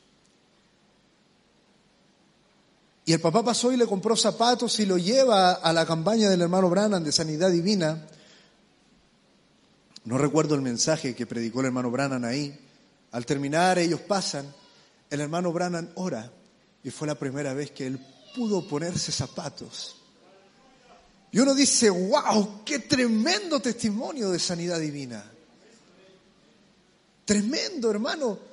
[3.05, 6.41] Y el papá pasó y le compró zapatos y lo lleva a la campaña del
[6.41, 8.07] hermano Branham de Sanidad Divina.
[10.03, 12.57] No recuerdo el mensaje que predicó el hermano Branham ahí.
[13.11, 14.53] Al terminar, ellos pasan,
[15.09, 16.31] el hermano Branham ora
[16.83, 17.99] y fue la primera vez que él
[18.35, 19.97] pudo ponerse zapatos.
[21.31, 25.23] Y uno dice, wow, qué tremendo testimonio de sanidad divina.
[27.25, 28.50] Tremendo, hermano.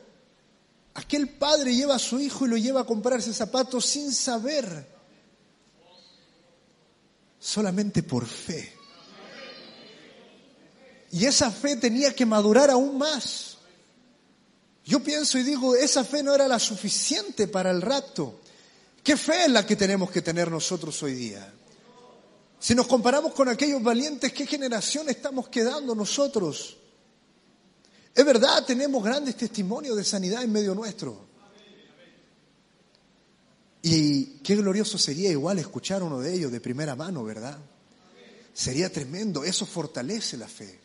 [0.99, 4.85] Aquel padre lleva a su hijo y lo lleva a comprarse zapatos sin saber,
[7.39, 8.73] solamente por fe.
[11.13, 13.59] Y esa fe tenía que madurar aún más.
[14.85, 18.41] Yo pienso y digo, esa fe no era la suficiente para el rapto.
[19.05, 21.55] ¿Qué fe es la que tenemos que tener nosotros hoy día?
[22.59, 26.77] Si nos comparamos con aquellos valientes, ¿qué generación estamos quedando nosotros?
[28.15, 31.27] Es verdad, tenemos grandes testimonios de sanidad en medio nuestro.
[33.83, 37.59] Y qué glorioso sería igual escuchar uno de ellos de primera mano, ¿verdad?
[38.53, 40.79] Sería tremendo, eso fortalece la fe.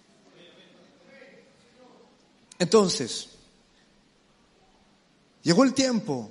[2.60, 3.30] Entonces,
[5.42, 6.30] llegó el tiempo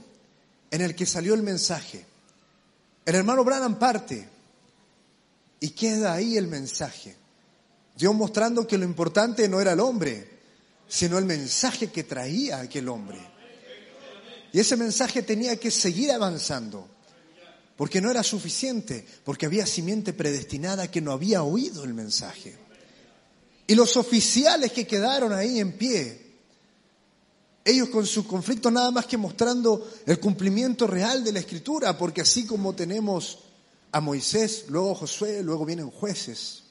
[0.70, 2.06] en el que salió el mensaje.
[3.04, 4.28] El hermano Branham parte
[5.60, 7.16] y queda ahí el mensaje.
[7.96, 10.31] Dios mostrando que lo importante no era el hombre,
[10.92, 13.18] sino el mensaje que traía aquel hombre.
[14.52, 16.86] Y ese mensaje tenía que seguir avanzando,
[17.78, 22.54] porque no era suficiente, porque había simiente predestinada que no había oído el mensaje.
[23.66, 26.20] Y los oficiales que quedaron ahí en pie,
[27.64, 32.20] ellos con su conflicto nada más que mostrando el cumplimiento real de la escritura, porque
[32.20, 33.38] así como tenemos
[33.92, 36.61] a Moisés, luego Josué, luego vienen jueces.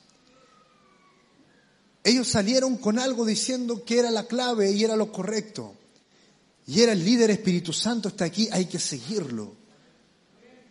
[2.04, 5.76] Ellos salieron con algo diciendo que era la clave y era lo correcto.
[6.68, 9.56] Y era el líder Espíritu Santo está aquí, hay que seguirlo.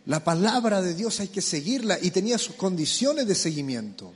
[0.05, 4.13] La palabra de Dios hay que seguirla y tenía sus condiciones de seguimiento.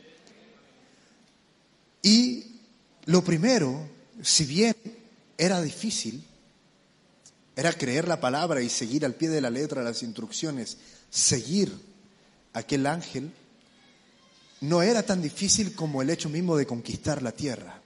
[2.02, 2.60] Y
[3.06, 3.88] lo primero,
[4.22, 4.76] si bien
[5.38, 6.24] era difícil,
[7.56, 10.78] era creer la palabra y seguir al pie de la letra las instrucciones,
[11.10, 11.72] seguir
[12.54, 13.32] aquel ángel,
[14.66, 17.82] no era tan difícil como el hecho mismo de conquistar la tierra.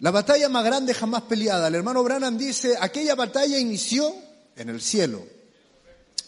[0.00, 4.14] La batalla más grande jamás peleada, el hermano Branham dice, aquella batalla inició
[4.56, 5.24] en el cielo,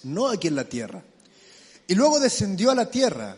[0.05, 1.03] no aquí en la tierra.
[1.87, 3.37] Y luego descendió a la tierra.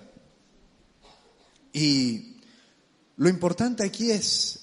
[1.73, 2.37] Y
[3.17, 4.61] lo importante aquí es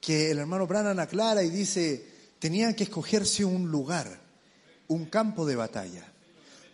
[0.00, 2.06] que el hermano Branham aclara y dice,
[2.38, 4.20] tenía que escogerse un lugar,
[4.88, 6.13] un campo de batalla.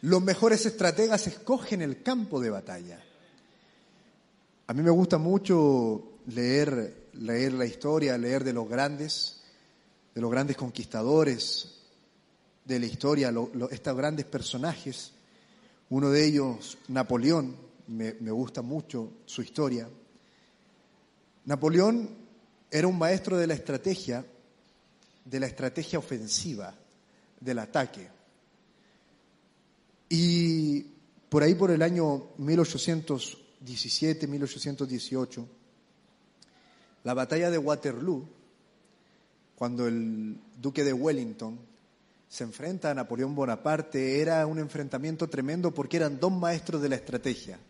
[0.02, 3.04] Los mejores estrategas escogen el campo de batalla.
[4.66, 9.42] A mí me gusta mucho leer, la historia, leer de los grandes,
[10.14, 11.76] de los grandes conquistadores
[12.64, 13.32] de la historia,
[13.70, 15.12] estos grandes personajes.
[15.90, 17.56] Uno de ellos, Napoleón,
[17.88, 19.88] me gusta mucho su historia.
[21.44, 22.08] Napoleón
[22.70, 24.24] era un maestro de la estrategia,
[25.24, 26.72] de la estrategia ofensiva,
[27.40, 28.19] del ataque.
[30.12, 30.82] Y
[31.28, 35.48] por ahí por el año 1817, 1818,
[37.04, 38.28] la batalla de Waterloo,
[39.54, 41.58] cuando el duque de Wellington
[42.28, 46.96] se enfrenta a Napoleón Bonaparte, era un enfrentamiento tremendo porque eran dos maestros de la
[46.96, 47.60] estrategia,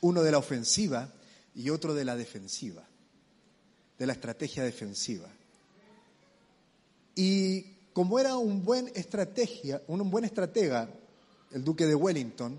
[0.00, 1.12] uno de la ofensiva
[1.56, 2.84] y otro de la defensiva,
[3.98, 5.28] de la estrategia defensiva.
[7.16, 7.62] Y
[7.92, 10.88] como era un buen estrategia, un buen estratega,
[11.52, 12.56] el duque de Wellington,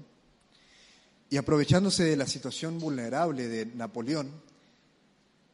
[1.30, 4.30] y aprovechándose de la situación vulnerable de Napoleón,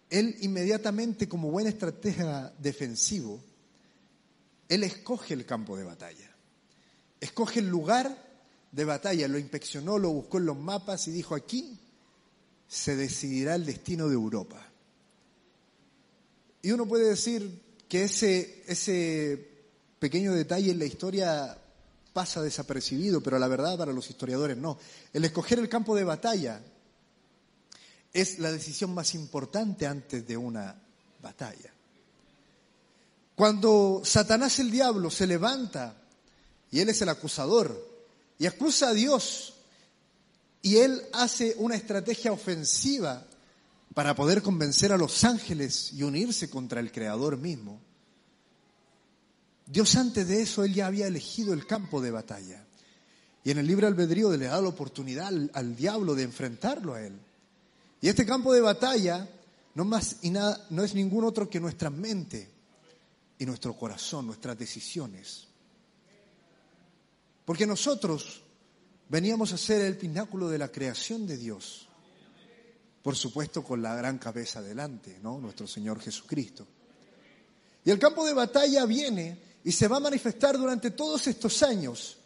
[0.10, 3.40] él inmediatamente como buen estratega defensivo,
[4.68, 6.36] él escoge el campo de batalla.
[7.20, 8.26] Escoge el lugar
[8.72, 11.80] de batalla, lo inspeccionó, lo buscó en los mapas y dijo, aquí
[12.68, 14.66] se decidirá el destino de Europa.
[16.62, 19.48] Y uno puede decir que ese, ese
[20.00, 21.58] pequeño detalle en la historia
[22.18, 24.80] pasa desapercibido, pero la verdad para los historiadores no.
[25.14, 26.60] El escoger el campo de batalla
[28.12, 30.82] es la decisión más importante antes de una
[31.22, 31.72] batalla.
[33.36, 35.96] Cuando Satanás el diablo se levanta
[36.72, 37.88] y él es el acusador
[38.40, 39.54] y acusa a Dios
[40.64, 43.28] y él hace una estrategia ofensiva
[43.94, 47.80] para poder convencer a los ángeles y unirse contra el Creador mismo,
[49.68, 52.66] Dios antes de eso, él ya había elegido el campo de batalla.
[53.44, 57.20] Y en el libre albedrío le da la oportunidad al, diablo de enfrentarlo a él.
[58.02, 59.28] Y este campo de batalla
[59.76, 62.50] no, más y nada, no es ningún otro que nuestra mente
[63.38, 65.48] y nuestro corazón, nuestras decisiones.
[67.44, 68.42] Porque nosotros
[69.10, 71.88] veníamos a ser el pináculo de la creación de Dios.
[73.04, 75.40] Por supuesto con la gran cabeza delante, ¿no?
[75.40, 76.68] Nuestro Señor Jesucristo.
[77.86, 82.20] Y el campo de batalla viene y se va a manifestar durante todos estos años.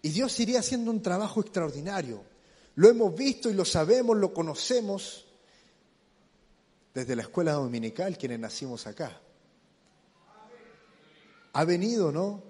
[0.00, 2.24] Y Dios iría haciendo un trabajo extraordinario.
[2.76, 5.26] Lo hemos visto y lo sabemos, lo conocemos
[6.94, 9.20] desde la escuela dominical, quienes nacimos acá.
[11.52, 12.42] Ha venido, ¿no?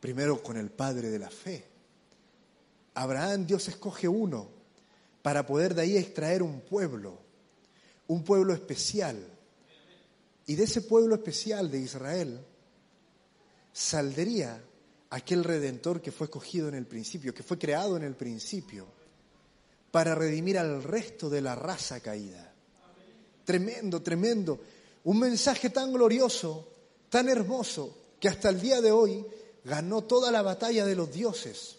[0.00, 1.66] Primero con el Padre de la fe.
[2.94, 4.48] Abraham, Dios escoge uno
[5.20, 7.18] para poder de ahí extraer un pueblo,
[8.06, 9.22] un pueblo especial.
[10.46, 12.46] Y de ese pueblo especial de Israel
[13.72, 14.62] saldría
[15.10, 18.86] aquel redentor que fue escogido en el principio, que fue creado en el principio,
[19.90, 22.52] para redimir al resto de la raza caída.
[23.44, 24.60] Tremendo, tremendo.
[25.04, 26.68] Un mensaje tan glorioso,
[27.08, 29.26] tan hermoso, que hasta el día de hoy
[29.64, 31.76] ganó toda la batalla de los dioses.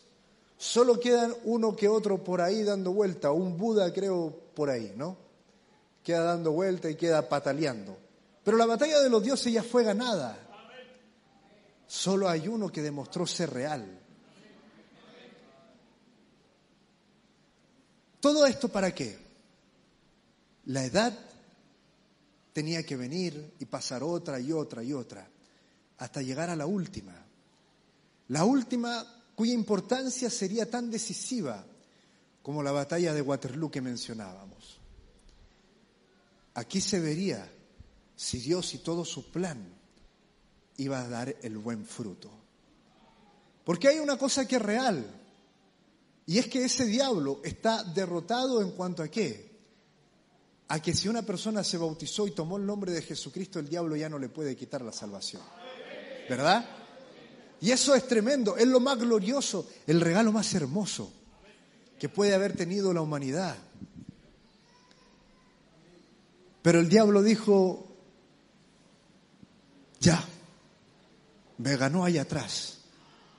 [0.57, 5.17] Solo quedan uno que otro por ahí dando vuelta, un Buda creo por ahí, ¿no?
[6.03, 7.97] Queda dando vuelta y queda pataleando.
[8.43, 10.50] Pero la batalla de los dioses ya fue ganada.
[11.91, 13.99] Solo hay uno que demostró ser real.
[18.21, 19.19] ¿Todo esto para qué?
[20.67, 21.13] La edad
[22.53, 25.27] tenía que venir y pasar otra y otra y otra,
[25.97, 27.25] hasta llegar a la última.
[28.29, 29.05] La última
[29.35, 31.65] cuya importancia sería tan decisiva
[32.41, 34.79] como la batalla de Waterloo que mencionábamos.
[36.53, 37.51] Aquí se vería
[38.15, 39.80] si Dios y todo su plan
[40.81, 42.29] iba a dar el buen fruto.
[43.63, 45.05] Porque hay una cosa que es real,
[46.25, 49.51] y es que ese diablo está derrotado en cuanto a qué?
[50.69, 53.95] A que si una persona se bautizó y tomó el nombre de Jesucristo, el diablo
[53.95, 55.41] ya no le puede quitar la salvación.
[56.29, 56.65] ¿Verdad?
[57.59, 61.11] Y eso es tremendo, es lo más glorioso, el regalo más hermoso
[61.99, 63.55] que puede haber tenido la humanidad.
[66.63, 67.87] Pero el diablo dijo,
[69.99, 70.27] ya,
[71.61, 72.79] me ganó ahí atrás,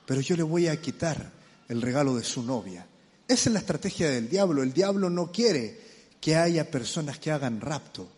[0.07, 1.33] pero yo le voy a quitar
[1.69, 2.87] el regalo de su novia.
[3.27, 4.63] Esa es la estrategia del diablo.
[4.63, 5.81] El diablo no quiere
[6.21, 8.09] que haya personas que hagan rapto.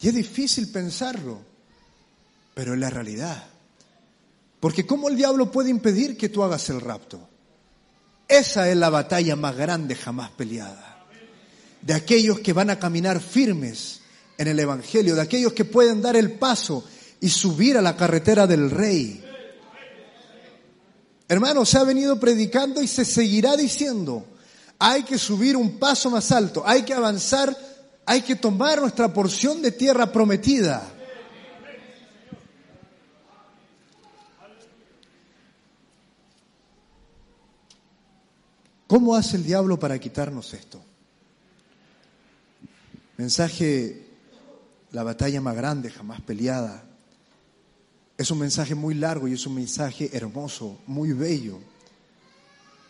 [0.00, 1.40] Y es difícil pensarlo,
[2.54, 3.44] pero es la realidad.
[4.60, 7.28] Porque ¿cómo el diablo puede impedir que tú hagas el rapto?
[8.26, 11.04] Esa es la batalla más grande jamás peleada.
[11.82, 14.00] De aquellos que van a caminar firmes
[14.38, 16.84] en el Evangelio, de aquellos que pueden dar el paso
[17.24, 19.24] y subir a la carretera del rey.
[21.26, 24.26] Hermano, se ha venido predicando y se seguirá diciendo,
[24.78, 27.56] hay que subir un paso más alto, hay que avanzar,
[28.04, 30.86] hay que tomar nuestra porción de tierra prometida.
[38.86, 40.82] ¿Cómo hace el diablo para quitarnos esto?
[43.16, 44.10] Mensaje,
[44.92, 46.84] la batalla más grande jamás peleada,
[48.16, 51.58] es un mensaje muy largo y es un mensaje hermoso, muy bello.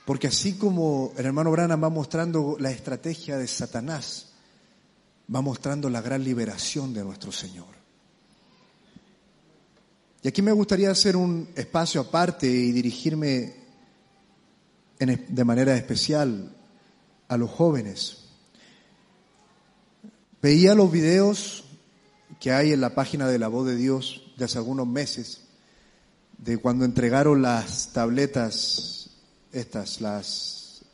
[0.04, 4.32] Porque así como el hermano Branham va mostrando la estrategia de Satanás,
[5.34, 7.74] va mostrando la gran liberación de nuestro Señor.
[10.22, 13.54] Y aquí me gustaría hacer un espacio aparte y dirigirme
[14.98, 16.54] en- de manera especial
[17.28, 18.24] a los jóvenes.
[20.42, 21.64] Veía los videos
[22.40, 25.42] que hay en la página de la voz de Dios de hace algunos meses,
[26.38, 29.10] de cuando entregaron las tabletas,
[29.52, 30.84] estas, las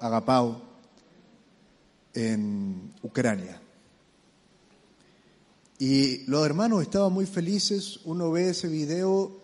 [0.00, 0.62] Agapao,
[2.14, 3.60] en Ucrania.
[5.78, 9.40] Y los hermanos estaban muy felices, uno ve ese video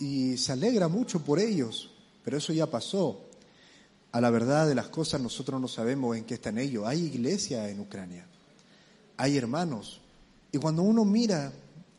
[0.00, 1.90] y se alegra mucho por ellos,
[2.24, 3.24] pero eso ya pasó.
[4.10, 6.86] A la verdad de las cosas nosotros no sabemos en qué están ellos.
[6.86, 8.26] Hay iglesia en Ucrania,
[9.16, 10.00] hay hermanos.
[10.50, 11.52] Y cuando uno mira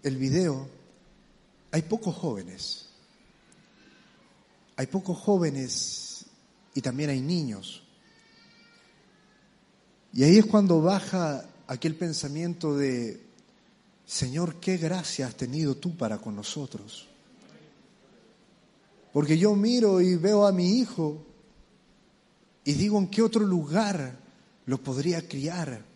[0.03, 0.67] el video,
[1.71, 2.87] hay pocos jóvenes.
[4.75, 6.25] Hay pocos jóvenes
[6.73, 7.83] y también hay niños.
[10.13, 13.21] Y ahí es cuando baja aquel pensamiento de,
[14.05, 17.07] Señor, qué gracia has tenido tú para con nosotros.
[19.13, 21.25] Porque yo miro y veo a mi hijo
[22.63, 24.17] y digo, ¿en qué otro lugar
[24.65, 25.88] lo podría criar?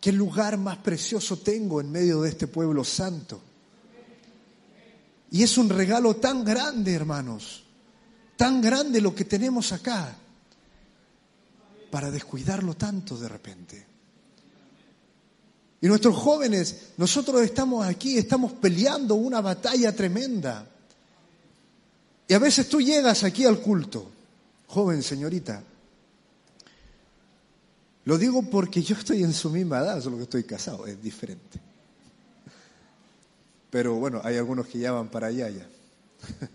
[0.00, 3.40] ¿Qué lugar más precioso tengo en medio de este pueblo santo?
[5.30, 7.64] Y es un regalo tan grande, hermanos,
[8.36, 10.16] tan grande lo que tenemos acá,
[11.90, 13.86] para descuidarlo tanto de repente.
[15.80, 20.66] Y nuestros jóvenes, nosotros estamos aquí, estamos peleando una batalla tremenda.
[22.26, 24.10] Y a veces tú llegas aquí al culto,
[24.66, 25.62] joven señorita.
[28.08, 31.60] Lo digo porque yo estoy en su misma edad, solo que estoy casado, es diferente.
[33.68, 35.68] Pero bueno, hay algunos que ya van para allá ya.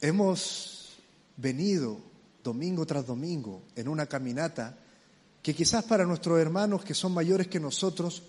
[0.00, 0.96] Hemos
[1.36, 2.00] venido
[2.42, 4.76] domingo tras domingo en una caminata
[5.40, 8.24] que quizás para nuestros hermanos que son mayores que nosotros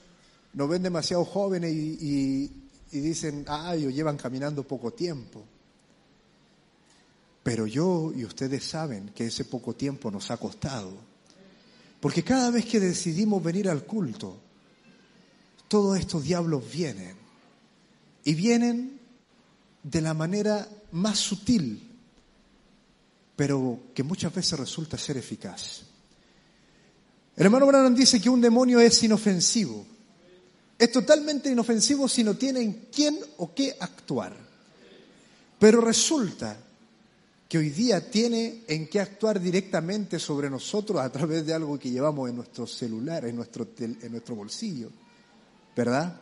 [0.54, 2.54] nos ven demasiado jóvenes y,
[2.92, 5.44] y- dicen, ah, ellos llevan caminando poco tiempo.
[7.50, 10.94] Pero yo y ustedes saben que ese poco tiempo nos ha costado.
[12.00, 14.38] Porque cada vez que decidimos venir al culto,
[15.68, 17.16] todos estos diablos vienen.
[18.24, 19.00] Y vienen
[19.82, 21.90] de la manera más sutil,
[23.36, 25.82] pero que muchas veces resulta ser eficaz.
[27.36, 29.88] El hermano Branham dice que un demonio es inofensivo.
[30.78, 34.38] Es totalmente inofensivo si no tiene en quién o qué actuar.
[35.58, 36.69] Pero resulta
[37.50, 41.90] que hoy día tiene en qué actuar directamente sobre nosotros a través de algo que
[41.90, 44.92] llevamos en nuestro celular, en nuestro, en nuestro bolsillo.
[45.76, 46.22] ¿Verdad?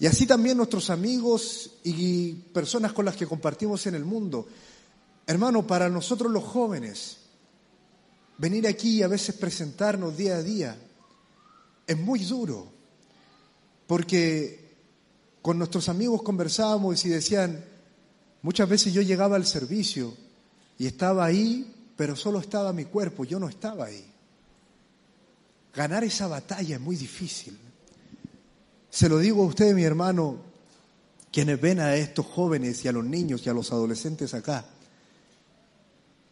[0.00, 4.48] Y así también nuestros amigos y personas con las que compartimos en el mundo.
[5.28, 7.18] Hermano, para nosotros los jóvenes,
[8.36, 10.76] venir aquí y a veces presentarnos día a día
[11.86, 12.72] es muy duro,
[13.86, 14.74] porque
[15.40, 17.64] con nuestros amigos conversábamos y decían,
[18.46, 20.14] muchas veces yo llegaba al servicio
[20.78, 24.06] y estaba ahí, pero solo estaba mi cuerpo, yo no estaba ahí.
[25.74, 27.58] Ganar esa batalla es muy difícil.
[28.88, 30.36] Se lo digo a usted, mi hermano,
[31.32, 34.64] quienes ven a estos jóvenes y a los niños y a los adolescentes acá.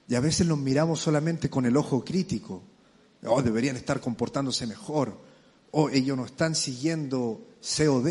[0.06, 2.62] Y a veces los miramos solamente con el ojo crítico.
[3.24, 5.18] Oh, deberían estar comportándose mejor.
[5.72, 7.44] Oh, ellos no están siguiendo
[7.76, 8.06] COD.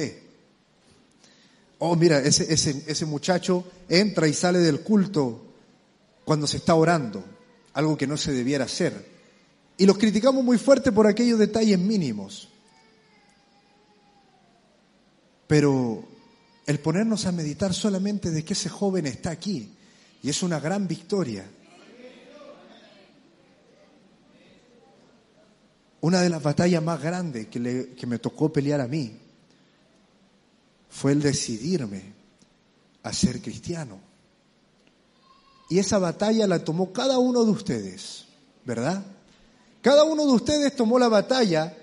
[1.85, 5.41] Oh, mira, ese, ese, ese muchacho entra y sale del culto
[6.23, 7.21] cuando se está orando,
[7.73, 9.05] algo que no se debiera hacer.
[9.77, 12.47] Y los criticamos muy fuerte por aquellos detalles mínimos.
[15.45, 16.07] Pero
[16.65, 19.73] el ponernos a meditar solamente de que ese joven está aquí,
[20.21, 21.45] y es una gran victoria.
[25.99, 29.19] Una de las batallas más grandes que, le- que me tocó pelear a mí
[30.93, 32.13] fue el decidirme
[33.01, 33.99] a ser cristiano.
[35.69, 38.25] Y esa batalla la tomó cada uno de ustedes,
[38.63, 39.03] ¿verdad?
[39.81, 41.75] Cada uno de ustedes tomó la batalla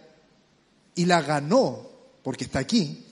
[0.95, 1.89] y la ganó,
[2.23, 3.05] porque está aquí.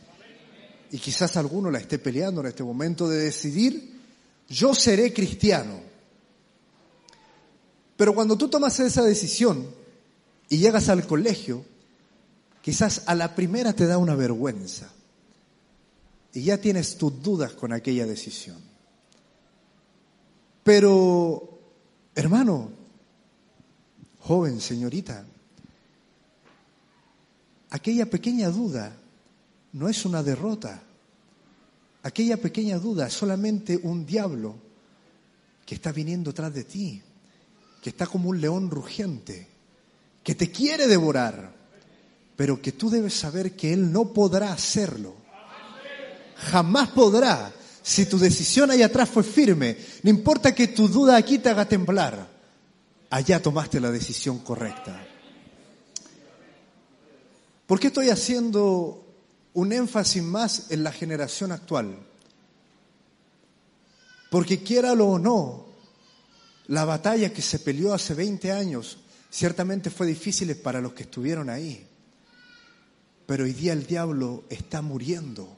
[0.92, 4.00] Y quizás alguno la esté peleando en este momento de decidir,
[4.48, 5.80] yo seré cristiano.
[7.96, 9.66] Pero cuando tú tomas esa decisión
[10.48, 11.64] y llegas al colegio,
[12.62, 14.92] quizás a la primera te da una vergüenza.
[16.38, 18.58] Y ya tienes tus dudas con aquella decisión.
[20.62, 21.58] Pero,
[22.14, 22.70] hermano,
[24.20, 25.26] joven, señorita,
[27.70, 28.96] aquella pequeña duda
[29.72, 30.80] no es una derrota.
[32.04, 34.54] Aquella pequeña duda es solamente un diablo
[35.66, 37.02] que está viniendo tras de ti,
[37.82, 39.48] que está como un león rugiente,
[40.22, 41.52] que te quiere devorar,
[42.36, 45.17] pero que tú debes saber que él no podrá hacerlo.
[46.38, 47.52] Jamás podrá
[47.82, 49.76] si tu decisión allá atrás fue firme.
[50.02, 52.28] No importa que tu duda aquí te haga temblar,
[53.10, 55.06] allá tomaste la decisión correcta.
[57.66, 59.04] ¿Por qué estoy haciendo
[59.52, 61.98] un énfasis más en la generación actual?
[64.30, 65.66] Porque quiéralo o no,
[66.68, 68.98] la batalla que se peleó hace 20 años
[69.30, 71.86] ciertamente fue difícil para los que estuvieron ahí.
[73.26, 75.57] Pero hoy día el diablo está muriendo,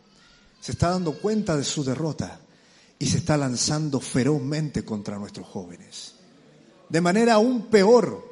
[0.60, 2.38] se está dando cuenta de su derrota
[2.98, 6.14] y se está lanzando ferozmente contra nuestros jóvenes.
[6.88, 8.28] De manera aún peor,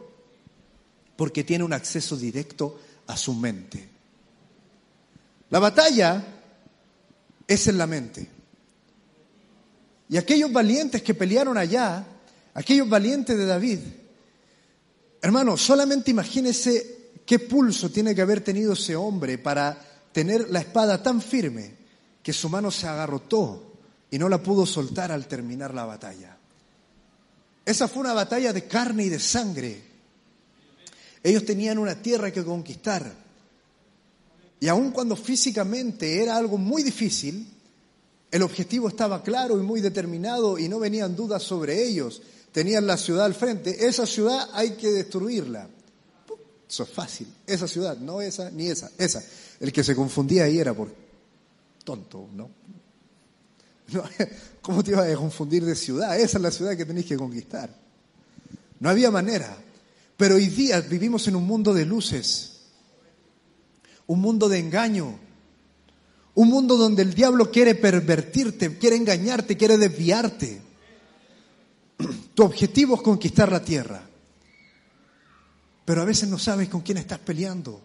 [1.17, 3.89] porque tiene un acceso directo a su mente.
[5.49, 6.23] La batalla
[7.47, 8.29] es en la mente.
[10.11, 12.05] Y aquellos valientes que pelearon allá,
[12.53, 13.79] aquellos valientes de David,
[15.23, 19.79] hermano, solamente imagínese qué pulso tiene que haber tenido ese hombre para
[20.13, 21.78] tener la espada tan firme
[22.23, 23.69] que su mano se agarrotó
[24.11, 26.37] y no la pudo soltar al terminar la batalla.
[27.65, 29.83] Esa fue una batalla de carne y de sangre.
[31.23, 33.13] Ellos tenían una tierra que conquistar.
[34.61, 37.47] Y aun cuando físicamente era algo muy difícil,
[38.31, 42.23] el objetivo estaba claro y muy determinado y no venían dudas sobre ellos.
[42.53, 43.87] Tenían la ciudad al frente.
[43.87, 45.69] Esa ciudad hay que destruirla.
[46.69, 47.27] Eso es fácil.
[47.47, 49.23] Esa ciudad, no esa ni esa, esa.
[49.61, 50.93] El que se confundía ahí era por
[51.89, 52.51] tonto, ¿no?
[54.61, 56.21] ¿Cómo te ibas a confundir de ciudad?
[56.21, 57.75] Esa es la ciudad que tenéis que conquistar.
[58.79, 59.57] No había manera.
[60.19, 62.61] Pero hoy día vivimos en un mundo de luces,
[64.07, 65.19] un mundo de engaño,
[66.35, 70.61] un mundo donde el diablo quiere pervertirte, quiere engañarte, quiere desviarte.
[72.35, 74.03] Tu objetivo es conquistar la tierra,
[75.87, 77.81] pero a veces no sabes con quién estás peleando.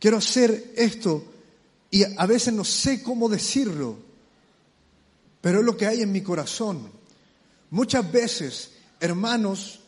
[0.00, 1.33] Quiero hacer esto
[1.94, 3.96] y a veces no sé cómo decirlo,
[5.40, 6.90] pero es lo que hay en mi corazón.
[7.70, 9.78] Muchas veces, hermanos,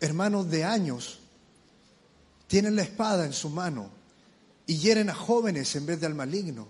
[0.00, 1.18] hermanos de años,
[2.46, 3.90] tienen la espada en su mano
[4.66, 6.66] y hieren a jóvenes en vez de al maligno.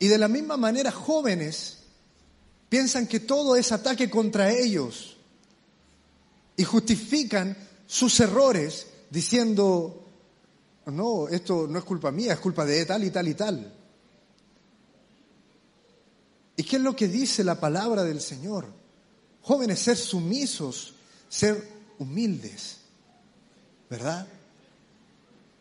[0.00, 1.84] Y de la misma manera, jóvenes
[2.68, 5.18] piensan que todo es ataque contra ellos
[6.56, 10.07] y justifican sus errores diciendo,
[10.90, 13.74] no, esto no es culpa mía, es culpa de tal y tal y tal.
[16.56, 18.66] ¿Y qué es lo que dice la palabra del Señor?
[19.42, 20.94] Jóvenes, ser sumisos,
[21.28, 22.78] ser humildes,
[23.88, 24.26] ¿verdad?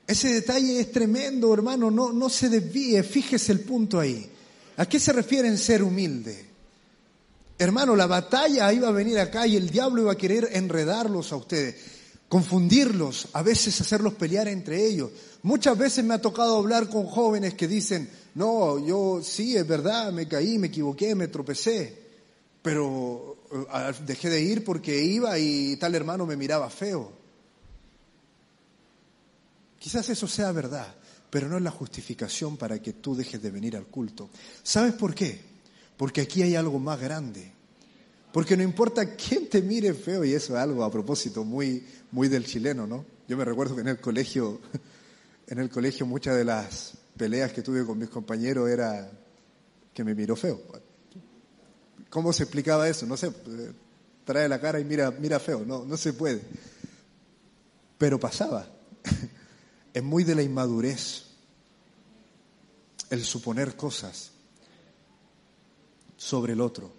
[0.08, 4.30] Ese detalle es tremendo, hermano, no, no se desvíe, fíjese el punto ahí.
[4.78, 6.46] ¿A qué se refiere en ser humilde?
[7.60, 11.36] Hermano, la batalla iba a venir acá y el diablo iba a querer enredarlos a
[11.38, 11.76] ustedes,
[12.30, 15.12] confundirlos, a veces hacerlos pelear entre ellos.
[15.44, 20.12] Muchas veces me ha tocado hablar con jóvenes que dicen, no, yo sí, es verdad,
[20.12, 21.98] me caí, me equivoqué, me tropecé,
[22.62, 27.12] pero eh, dejé de ir porque iba y tal hermano me miraba feo.
[29.80, 30.96] Quizás eso sea verdad,
[31.30, 34.30] pero no es la justificación para que tú dejes de venir al culto.
[34.64, 35.40] ¿Sabes por qué?
[35.96, 37.57] Porque aquí hay algo más grande.
[38.38, 42.28] Porque no importa quién te mire feo, y eso es algo a propósito muy, muy
[42.28, 43.04] del chileno, ¿no?
[43.28, 44.62] Yo me recuerdo que en el colegio,
[45.48, 49.10] en el colegio muchas de las peleas que tuve con mis compañeros era
[49.92, 50.62] que me miró feo.
[52.12, 53.08] ¿Cómo se explicaba eso?
[53.08, 53.32] No sé,
[54.24, 56.44] trae la cara y mira, mira feo, no, no se puede.
[57.98, 58.68] Pero pasaba.
[59.96, 61.24] Es muy de la inmadurez
[63.10, 64.30] el suponer cosas
[66.18, 66.97] sobre el otro.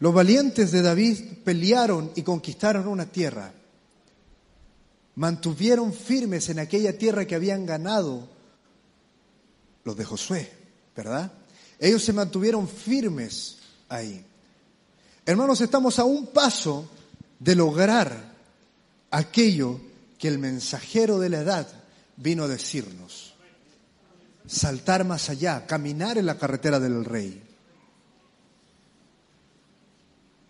[0.00, 3.52] Los valientes de David pelearon y conquistaron una tierra.
[5.16, 8.26] Mantuvieron firmes en aquella tierra que habían ganado
[9.84, 10.50] los de Josué,
[10.96, 11.30] ¿verdad?
[11.78, 13.58] Ellos se mantuvieron firmes
[13.90, 14.24] ahí.
[15.26, 16.88] Hermanos, estamos a un paso
[17.38, 18.34] de lograr
[19.10, 19.80] aquello
[20.18, 21.68] que el mensajero de la edad
[22.16, 23.34] vino a decirnos.
[24.46, 27.49] Saltar más allá, caminar en la carretera del rey.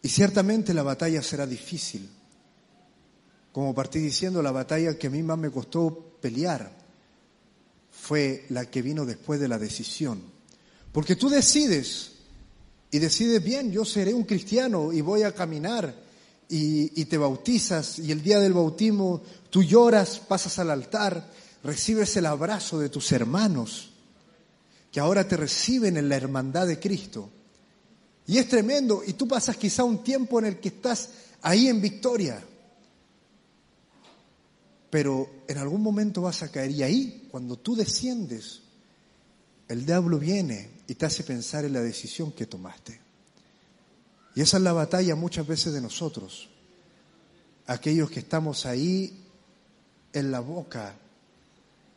[0.02, 2.09] Y ciertamente la batalla será difícil.
[3.52, 6.70] Como partí diciendo, la batalla que a mí más me costó pelear
[7.90, 10.22] fue la que vino después de la decisión.
[10.93, 12.12] Porque tú decides
[12.90, 15.94] y decides bien, yo seré un cristiano y voy a caminar
[16.48, 21.31] y, y te bautizas y el día del bautismo tú lloras, pasas al altar,
[21.62, 23.90] recibes el abrazo de tus hermanos
[24.90, 27.31] que ahora te reciben en la hermandad de Cristo.
[28.31, 31.09] Y es tremendo y tú pasas quizá un tiempo en el que estás
[31.43, 32.40] ahí en victoria.
[34.89, 38.61] Pero en algún momento vas a caer y ahí, cuando tú desciendes,
[39.66, 43.01] el diablo viene y te hace pensar en la decisión que tomaste.
[44.36, 46.51] Y esa es la batalla muchas veces de nosotros,
[47.66, 49.24] aquellos que estamos ahí
[50.12, 50.94] en la boca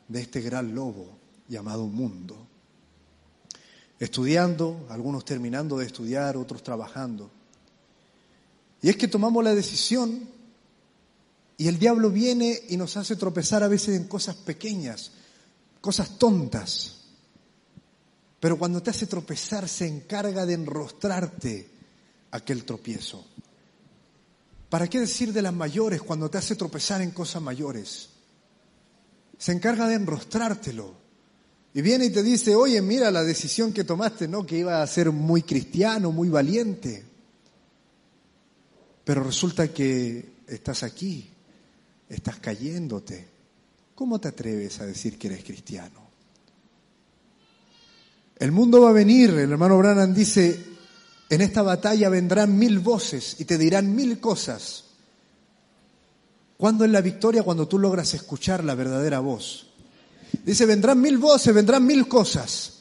[0.08, 1.16] de este gran lobo
[1.48, 2.48] llamado mundo,
[4.04, 7.30] estudiando, algunos terminando de estudiar, otros trabajando.
[8.82, 10.28] Y es que tomamos la decisión
[11.58, 15.12] y el diablo viene y nos hace tropezar a veces en cosas pequeñas,
[15.80, 16.98] cosas tontas.
[18.40, 21.70] Pero cuando te hace tropezar se encarga de enrostrarte
[22.32, 23.26] aquel tropiezo.
[24.70, 28.10] ¿Para qué decir de las mayores cuando te hace tropezar en cosas mayores?
[29.38, 31.03] Se encarga de enrostrártelo.
[31.74, 34.46] Y viene y te dice, oye, mira la decisión que tomaste, ¿no?
[34.46, 37.04] Que iba a ser muy cristiano, muy valiente.
[39.04, 41.30] Pero resulta que estás aquí,
[42.08, 43.28] estás cayéndote.
[43.96, 46.04] ¿Cómo te atreves a decir que eres cristiano?
[48.38, 50.64] El mundo va a venir, el hermano Branham dice,
[51.30, 54.84] en esta batalla vendrán mil voces y te dirán mil cosas.
[56.58, 57.44] ¿Cuándo es la victoria?
[57.44, 59.73] Cuando tú logras escuchar la verdadera voz.
[60.46, 62.74] Dice, vendrán mil voces, vendrán mil cosas.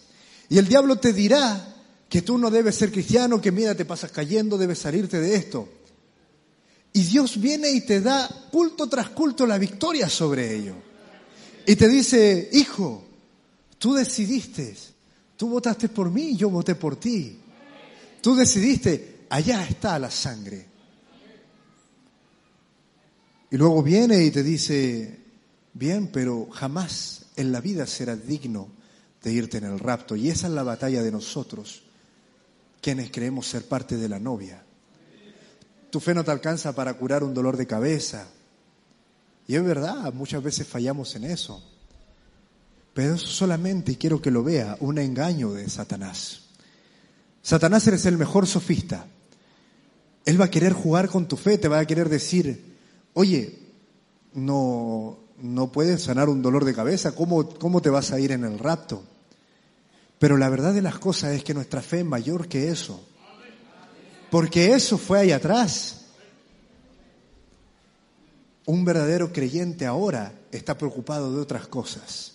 [0.49, 1.69] Y el diablo te dirá
[2.09, 5.69] que tú no debes ser cristiano, que mira, te pasas cayendo, debes salirte de esto.
[6.93, 10.75] Y Dios viene y te da culto tras culto la victoria sobre ello.
[11.67, 13.05] Y te dice, hijo,
[13.79, 14.77] tú decidiste,
[15.37, 17.39] tú votaste por mí, yo voté por ti.
[18.21, 20.67] Tú decidiste, allá está la sangre.
[23.51, 25.19] Y luego viene y te dice,
[25.73, 28.69] bien, pero jamás en la vida serás digno
[29.23, 30.17] de irte en el rapto.
[30.17, 31.83] Y esa es la batalla de nosotros,
[32.81, 34.63] quienes creemos ser parte de la novia.
[35.91, 38.27] Tu fe no te alcanza para curar un dolor de cabeza.
[39.47, 41.63] Y es verdad, muchas veces fallamos en eso.
[42.95, 46.43] Pero eso solamente, y quiero que lo vea, un engaño de Satanás.
[47.43, 49.07] Satanás eres el mejor sofista.
[50.25, 52.77] Él va a querer jugar con tu fe, te va a querer decir,
[53.15, 53.59] oye,
[54.35, 58.45] no, no puedes sanar un dolor de cabeza, ¿Cómo, ¿cómo te vas a ir en
[58.45, 59.03] el rapto?
[60.19, 63.05] Pero la verdad de las cosas es que nuestra fe es mayor que eso.
[64.31, 66.07] Porque eso fue ahí atrás.
[68.67, 72.35] Un verdadero creyente ahora está preocupado de otras cosas.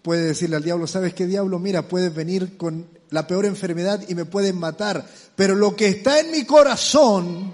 [0.00, 1.58] Puede decirle al diablo, ¿sabes qué diablo?
[1.58, 5.04] Mira, puedes venir con la peor enfermedad y me pueden matar,
[5.34, 7.52] pero lo que está en mi corazón,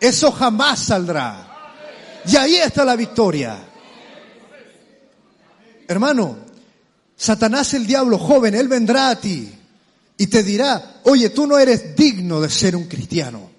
[0.00, 1.48] eso jamás saldrá.
[2.26, 3.67] Y ahí está la victoria.
[5.88, 6.36] Hermano,
[7.16, 9.50] Satanás el diablo joven, él vendrá a ti
[10.18, 13.50] y te dirá, oye, tú no eres digno de ser un cristiano.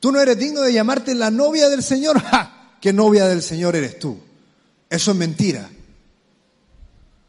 [0.00, 2.20] Tú no eres digno de llamarte la novia del Señor.
[2.22, 2.76] ¡Ja!
[2.80, 4.18] ¿Qué novia del Señor eres tú?
[4.90, 5.70] Eso es mentira.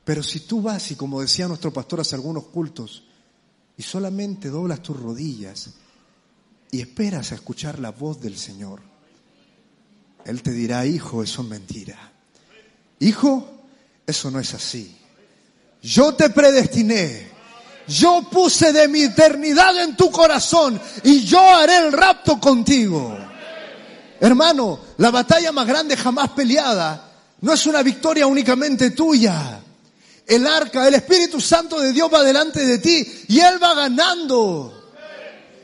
[0.03, 3.03] Pero si tú vas y como decía nuestro pastor hace algunos cultos,
[3.77, 5.69] y solamente doblas tus rodillas
[6.72, 8.81] y esperas a escuchar la voz del Señor,
[10.26, 12.11] Él te dirá, hijo, eso es mentira.
[12.99, 13.55] Hijo,
[14.06, 14.95] eso no es así.
[15.82, 17.34] Yo te predestiné.
[17.88, 23.15] Yo puse de mi eternidad en tu corazón y yo haré el rapto contigo.
[24.19, 27.11] Hermano, la batalla más grande jamás peleada
[27.41, 29.60] no es una victoria únicamente tuya.
[30.26, 34.94] El arca, el Espíritu Santo de Dios va delante de ti y Él va ganando.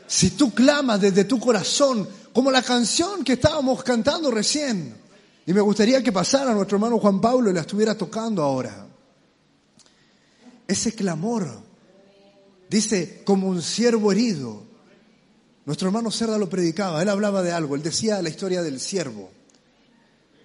[0.06, 5.01] Si tú clamas desde tu corazón, como la canción que estábamos cantando recién,
[5.46, 8.88] y me gustaría que pasara nuestro hermano Juan Pablo y la estuviera tocando ahora.
[10.68, 11.48] Ese clamor,
[12.70, 14.64] dice, como un siervo herido.
[15.66, 19.32] Nuestro hermano Cerda lo predicaba, él hablaba de algo, él decía la historia del siervo.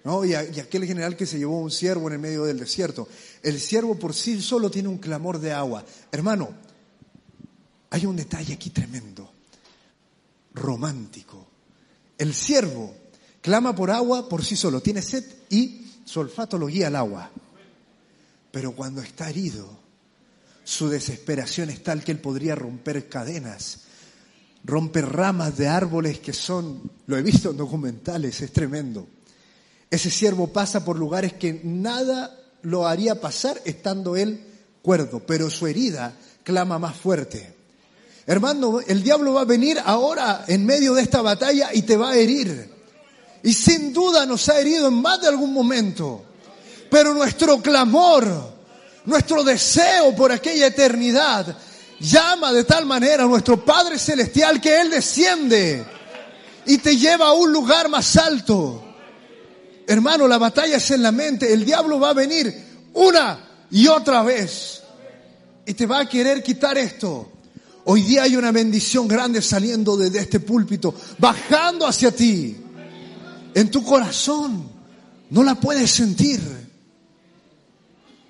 [0.03, 0.25] ¿no?
[0.25, 3.07] Y, y, aquel general que se llevó un siervo en el medio del desierto.
[3.43, 5.83] El siervo por sí solo tiene un clamor de agua.
[6.11, 6.49] Hermano,
[7.89, 9.31] hay un detalle aquí tremendo,
[10.53, 11.47] romántico.
[12.17, 12.93] El siervo
[13.47, 17.31] clama por agua por sí solo, tiene sed y su olfato lo guía al agua.
[18.51, 19.69] Pero cuando está herido,
[20.65, 23.83] su desesperación es tal que él podría romper cadenas,
[24.65, 29.07] romper ramas de árboles que son, lo he visto en documentales, es tremendo.
[29.89, 34.45] Ese siervo pasa por lugares que nada lo haría pasar estando él
[34.81, 37.55] cuerdo, pero su herida clama más fuerte.
[38.25, 42.09] Hermano, el diablo va a venir ahora en medio de esta batalla y te va
[42.09, 42.75] a herir.
[43.43, 46.23] Y sin duda nos ha herido en más de algún momento.
[46.89, 48.53] Pero nuestro clamor,
[49.05, 51.57] nuestro deseo por aquella eternidad,
[51.99, 55.85] llama de tal manera a nuestro Padre Celestial que Él desciende
[56.65, 58.83] y te lleva a un lugar más alto.
[59.87, 61.51] Hermano, la batalla es en la mente.
[61.51, 62.53] El diablo va a venir
[62.93, 64.81] una y otra vez
[65.65, 67.31] y te va a querer quitar esto.
[67.85, 72.57] Hoy día hay una bendición grande saliendo desde este púlpito, bajando hacia ti.
[73.57, 74.69] En tu corazón
[75.31, 76.39] no la puedes sentir.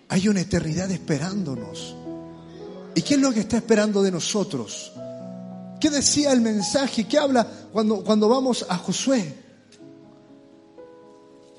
[0.08, 1.98] Hay una eternidad esperándonos.
[2.96, 4.94] ¿Y qué es lo que está esperando de nosotros?
[5.82, 7.04] ¿Qué decía el mensaje?
[7.04, 9.36] ¿Qué habla cuando, cuando vamos a Josué?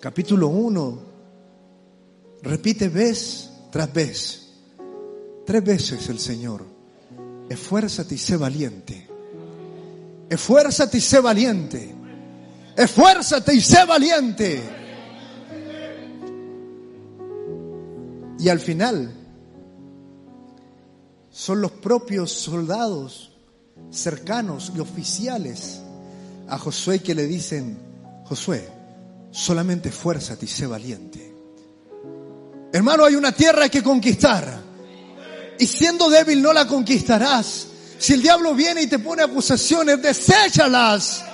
[0.01, 0.99] Capítulo 1.
[2.45, 4.49] Repite vez tras vez.
[5.45, 6.65] Tres veces el Señor.
[7.51, 9.07] Esfuérzate y sé valiente.
[10.31, 11.98] Esfuérzate y sé valiente.
[12.79, 14.63] Esfuérzate y sé valiente.
[18.39, 19.13] Y al final
[21.29, 23.33] son los propios soldados
[23.91, 25.81] cercanos y oficiales
[26.47, 27.77] a Josué que le dicen,
[28.27, 28.69] Josué,
[29.33, 31.35] solamente esfuérzate y sé valiente.
[32.73, 34.63] Hermano, hay una tierra que conquistar.
[35.59, 37.67] Y siendo débil no la conquistarás.
[37.99, 41.25] Si el diablo viene y te pone acusaciones, deséchalas.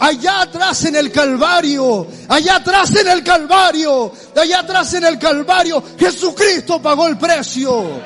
[0.00, 5.84] Allá atrás en el Calvario, allá atrás en el Calvario, allá atrás en el Calvario,
[5.98, 8.00] Jesucristo pagó el precio.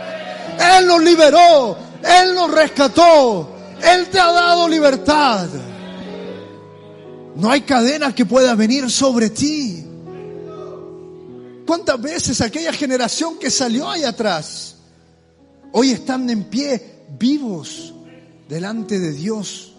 [0.59, 3.49] Él nos liberó, Él nos rescató,
[3.81, 5.47] Él te ha dado libertad.
[7.37, 9.87] No hay cadena que pueda venir sobre ti.
[11.65, 14.75] ¿Cuántas veces aquella generación que salió ahí atrás,
[15.71, 17.95] hoy están en pie, vivos,
[18.49, 19.74] delante de Dios?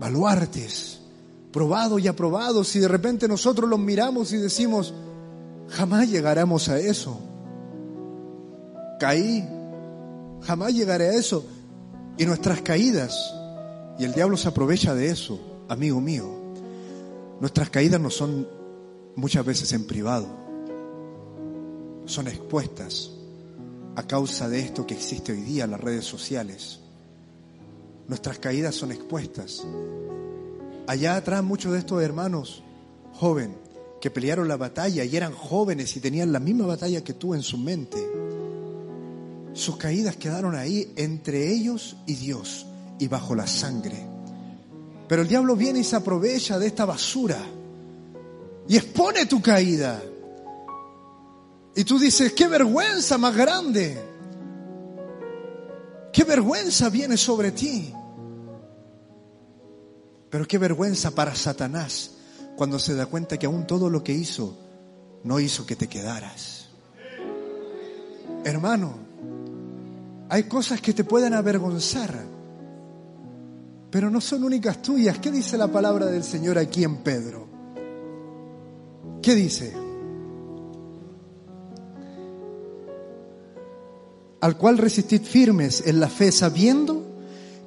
[0.00, 0.98] Baluartes,
[1.52, 4.94] probados y aprobados, y de repente nosotros los miramos y decimos,
[5.68, 7.20] jamás llegaremos a eso.
[8.98, 9.46] Caí,
[10.40, 11.44] jamás llegaré a eso.
[12.16, 13.34] Y nuestras caídas,
[13.98, 16.28] y el diablo se aprovecha de eso, amigo mío,
[17.40, 18.48] nuestras caídas no son
[19.16, 20.26] muchas veces en privado,
[22.06, 23.10] son expuestas
[23.96, 26.80] a causa de esto que existe hoy día, las redes sociales.
[28.10, 29.64] Nuestras caídas son expuestas.
[30.88, 32.64] Allá atrás muchos de estos hermanos
[33.12, 33.56] joven
[34.00, 37.42] que pelearon la batalla y eran jóvenes y tenían la misma batalla que tú en
[37.42, 38.04] su mente.
[39.52, 42.66] Sus caídas quedaron ahí entre ellos y Dios
[42.98, 44.04] y bajo la sangre.
[45.06, 47.38] Pero el diablo viene y se aprovecha de esta basura
[48.66, 50.02] y expone tu caída.
[51.76, 54.09] Y tú dices, qué vergüenza más grande.
[56.12, 57.92] Qué vergüenza viene sobre ti.
[60.30, 62.12] Pero qué vergüenza para Satanás
[62.56, 64.56] cuando se da cuenta que aún todo lo que hizo
[65.24, 66.68] no hizo que te quedaras.
[68.44, 68.94] Hermano,
[70.28, 72.24] hay cosas que te pueden avergonzar,
[73.90, 75.18] pero no son únicas tuyas.
[75.18, 77.48] ¿Qué dice la palabra del Señor aquí en Pedro?
[79.20, 79.74] ¿Qué dice?
[84.40, 87.06] Al cual resistid firmes en la fe, sabiendo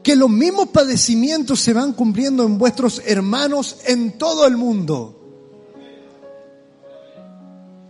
[0.03, 5.19] que los mismos padecimientos se van cumpliendo en vuestros hermanos en todo el mundo.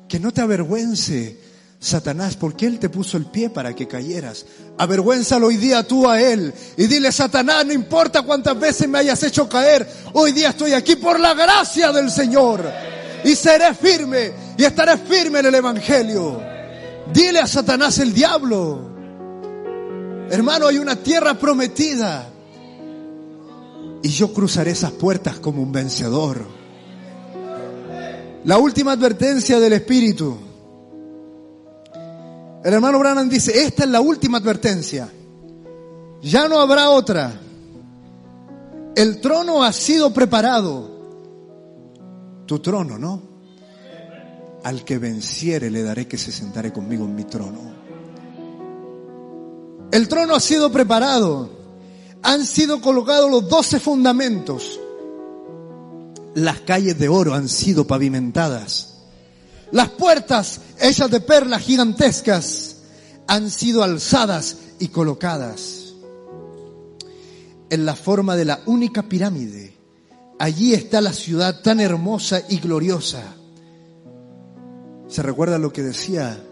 [0.07, 1.39] Que no te avergüence
[1.84, 4.45] Satanás, porque Él te puso el pie para que cayeras.
[4.77, 9.22] Avergüénzalo hoy día tú a Él y dile, Satanás, no importa cuántas veces me hayas
[9.23, 12.64] hecho caer, hoy día estoy aquí por la gracia del Señor.
[13.26, 16.52] Y seré firme y estaré firme en el Evangelio.
[17.14, 18.90] Dile a Satanás el diablo.
[20.30, 22.30] Hermano, hay una tierra prometida.
[24.02, 26.44] Y yo cruzaré esas puertas como un vencedor.
[28.45, 30.38] La última advertencia del Espíritu.
[32.64, 35.10] El hermano Branham dice, esta es la última advertencia.
[36.22, 37.40] Ya no habrá otra.
[38.95, 40.90] El trono ha sido preparado.
[42.45, 43.32] Tu trono, ¿no?
[44.64, 47.73] Al que venciere le daré que se sentare conmigo en mi trono.
[49.91, 51.49] El trono ha sido preparado.
[52.23, 54.80] Han sido colocados los doce fundamentos.
[56.35, 58.94] Las calles de oro han sido pavimentadas.
[59.72, 62.77] Las puertas hechas de perlas gigantescas
[63.27, 65.94] han sido alzadas y colocadas.
[67.69, 69.76] En la forma de la única pirámide,
[70.40, 73.35] allí está la ciudad tan hermosa y gloriosa.
[75.14, 76.44] ¿Se recuerda lo que decía?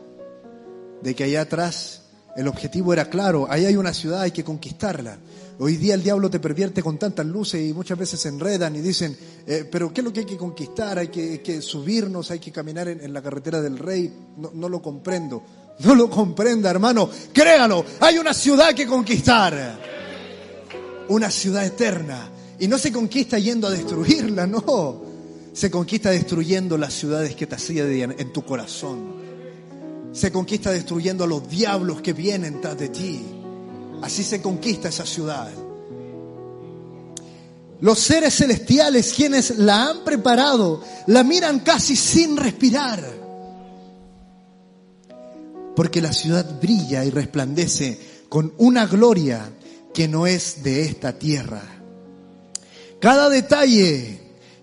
[1.02, 2.04] De que allá atrás
[2.38, 5.18] el objetivo era claro, ahí hay una ciudad, hay que conquistarla.
[5.58, 8.82] Hoy día el diablo te pervierte con tantas luces y muchas veces se enredan y
[8.82, 9.18] dicen,
[9.48, 11.00] eh, pero ¿qué es lo que hay que conquistar?
[11.00, 14.14] Hay que, subirnos, hay que caminar en, en la carretera del rey.
[14.38, 15.42] No, no lo comprendo.
[15.80, 17.10] No lo comprenda, hermano.
[17.34, 19.80] Créalo, hay una ciudad que conquistar.
[21.08, 22.30] Una ciudad eterna.
[22.60, 25.11] Y no se conquista yendo a destruirla, no.
[25.54, 29.22] Se conquista destruyendo las ciudades que te hacían en tu corazón.
[30.14, 33.22] Se conquista destruyendo a los diablos que vienen tras de ti.
[34.02, 35.52] Así se conquista esa ciudad.
[37.82, 43.04] Los seres celestiales, quienes la han preparado, la miran casi sin respirar.
[45.76, 48.00] Porque la ciudad brilla y resplandece
[48.30, 49.52] con una gloria
[49.94, 51.64] que no es de esta tierra.
[53.00, 54.21] Cada detalle,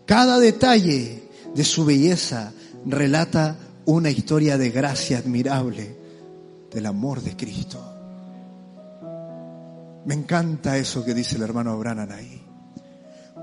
[0.08, 1.22] cada detalle
[1.54, 2.54] de su belleza
[2.86, 5.98] relata una historia de gracia admirable
[6.72, 7.78] del amor de Cristo.
[10.06, 12.42] Me encanta eso que dice el hermano Abraham ahí.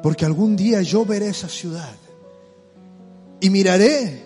[0.01, 1.95] Porque algún día yo veré esa ciudad
[3.39, 4.25] y miraré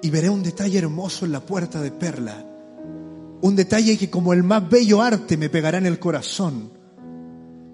[0.00, 2.46] y veré un detalle hermoso en la puerta de perla.
[3.42, 6.70] Un detalle que como el más bello arte me pegará en el corazón.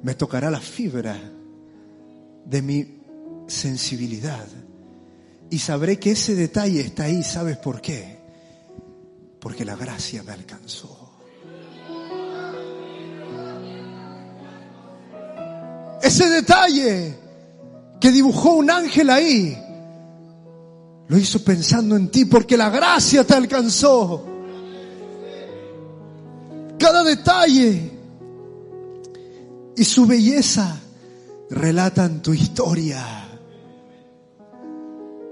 [0.03, 1.17] Me tocará la fibra
[2.45, 2.96] de mi
[3.47, 4.47] sensibilidad.
[5.51, 7.23] Y sabré que ese detalle está ahí.
[7.23, 8.19] ¿Sabes por qué?
[9.41, 11.07] Porque la gracia me alcanzó.
[16.03, 17.19] Ese detalle
[18.01, 19.57] que dibujó un ángel ahí,
[21.09, 24.27] lo hizo pensando en ti porque la gracia te alcanzó.
[26.79, 27.93] Cada detalle
[29.77, 30.81] y su belleza
[31.51, 33.26] relatan tu historia.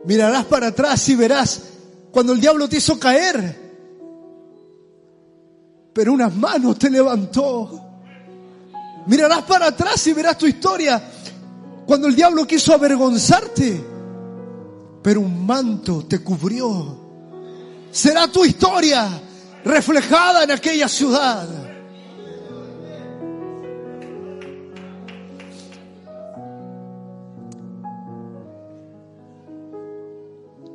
[0.05, 1.63] Mirarás para atrás y verás
[2.11, 3.63] cuando el diablo te hizo caer,
[5.93, 7.81] pero unas manos te levantó.
[9.07, 11.03] Mirarás para atrás y verás tu historia
[11.87, 13.85] cuando el diablo quiso avergonzarte,
[15.03, 17.01] pero un manto te cubrió.
[17.91, 19.09] Será tu historia
[19.65, 21.64] reflejada en aquella ciudad.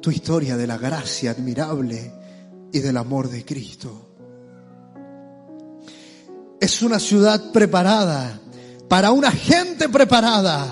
[0.01, 2.13] Tu historia de la gracia admirable
[2.71, 4.05] y del amor de Cristo.
[6.59, 8.39] Es una ciudad preparada
[8.87, 10.67] para una gente preparada.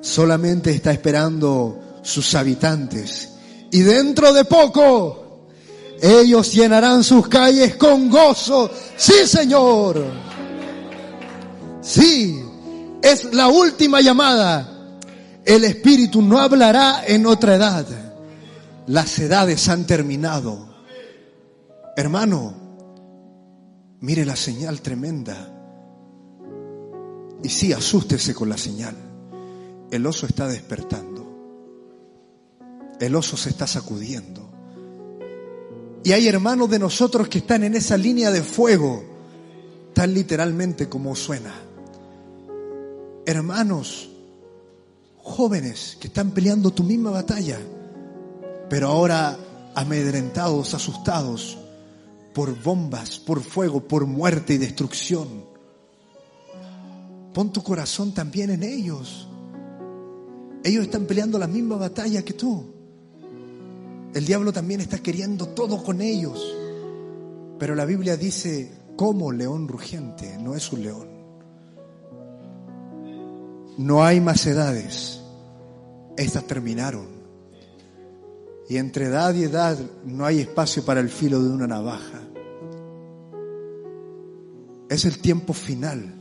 [0.00, 3.30] Solamente está esperando sus habitantes.
[3.70, 5.48] Y dentro de poco,
[6.00, 8.70] ellos llenarán sus calles con gozo.
[8.96, 10.04] Sí, Señor.
[11.80, 12.40] Sí,
[13.02, 14.77] es la última llamada.
[15.48, 17.86] El Espíritu no hablará en otra edad.
[18.86, 20.68] Las edades han terminado.
[21.96, 22.52] Hermano,
[24.00, 25.50] mire la señal tremenda.
[27.42, 28.94] Y sí, asústese con la señal.
[29.90, 31.26] El oso está despertando.
[33.00, 34.50] El oso se está sacudiendo.
[36.04, 39.02] Y hay hermanos de nosotros que están en esa línea de fuego,
[39.94, 41.54] tan literalmente como suena.
[43.24, 44.10] Hermanos,
[45.28, 47.58] jóvenes que están peleando tu misma batalla,
[48.68, 49.38] pero ahora
[49.74, 51.58] amedrentados, asustados
[52.34, 55.44] por bombas, por fuego, por muerte y destrucción.
[57.32, 59.28] Pon tu corazón también en ellos.
[60.64, 62.64] Ellos están peleando la misma batalla que tú.
[64.14, 66.56] El diablo también está queriendo todo con ellos.
[67.58, 71.08] Pero la Biblia dice, como león rugiente, no es un león.
[73.78, 75.17] No hay más edades.
[76.18, 77.06] Estas terminaron.
[78.68, 82.20] Y entre edad y edad no hay espacio para el filo de una navaja.
[84.90, 86.14] Es el tiempo final.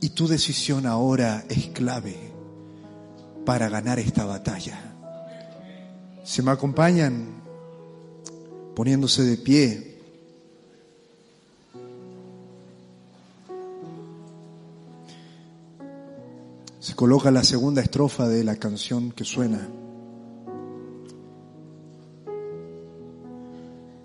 [0.00, 2.16] Y tu decisión ahora es clave
[3.46, 4.78] para ganar esta batalla.
[6.22, 7.36] Si me acompañan
[8.76, 9.95] poniéndose de pie.
[16.86, 19.68] Se coloca la segunda estrofa de la canción que suena.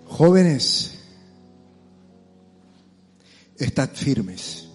[0.08, 0.98] Jóvenes,
[3.56, 4.68] estad firmes.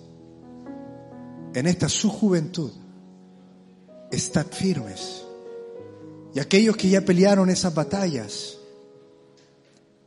[1.54, 2.72] En esta su juventud,
[4.10, 5.26] estad firmes.
[6.34, 8.58] Y aquellos que ya pelearon esas batallas,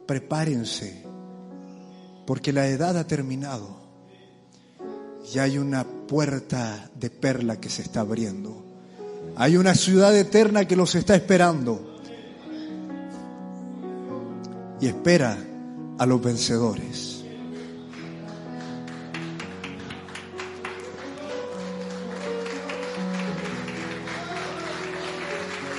[0.06, 1.05] prepárense,
[2.27, 3.77] porque la edad ha terminado.
[5.35, 8.64] Y hay una puerta de perla que se está abriendo.
[9.36, 11.86] Hay una ciudad eterna que los está esperando.
[14.80, 15.36] y espera
[15.98, 17.22] a los vencedores.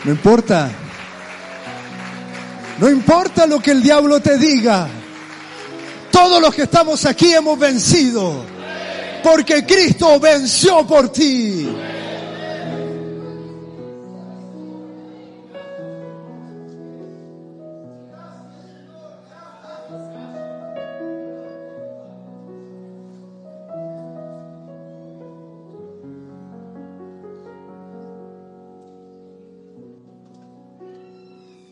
[0.05, 0.71] No importa.
[2.79, 4.87] No importa lo que el diablo te diga.
[6.11, 8.50] Todos los que estamos aquí hemos vencido.
[9.23, 11.67] Porque Cristo venció por ti.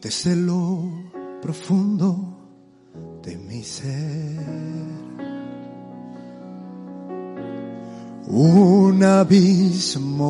[0.02, 1.12] Desde lo
[1.42, 1.89] profundo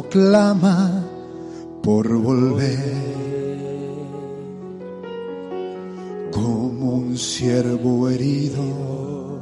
[0.10, 1.04] clama
[1.84, 3.10] por volver.
[6.32, 9.40] Como un ciervo herido,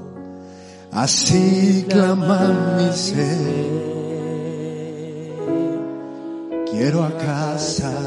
[0.92, 3.88] así clama mi ser.
[6.70, 8.07] Quiero a casa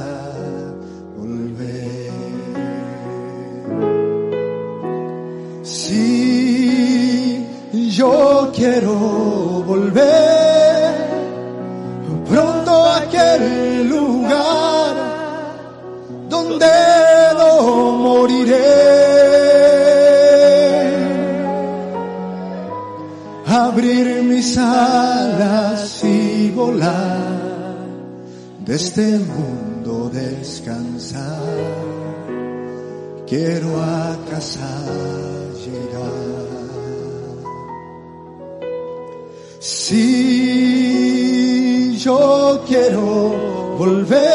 [42.71, 44.30] quiero volver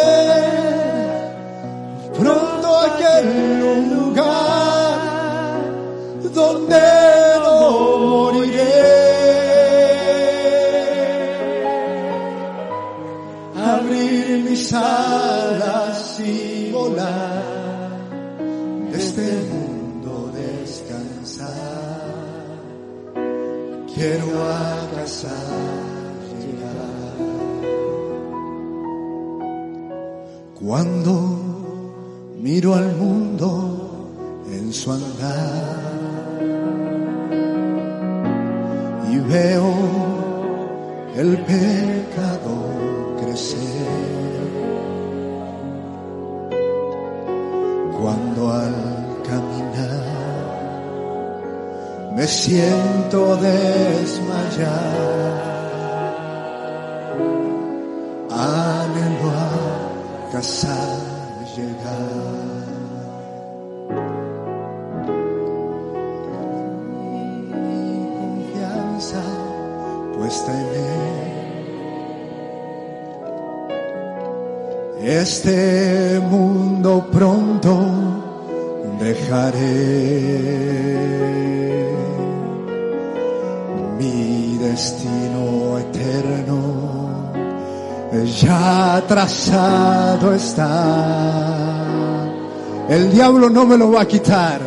[92.90, 94.62] El diablo no me lo va a quitar.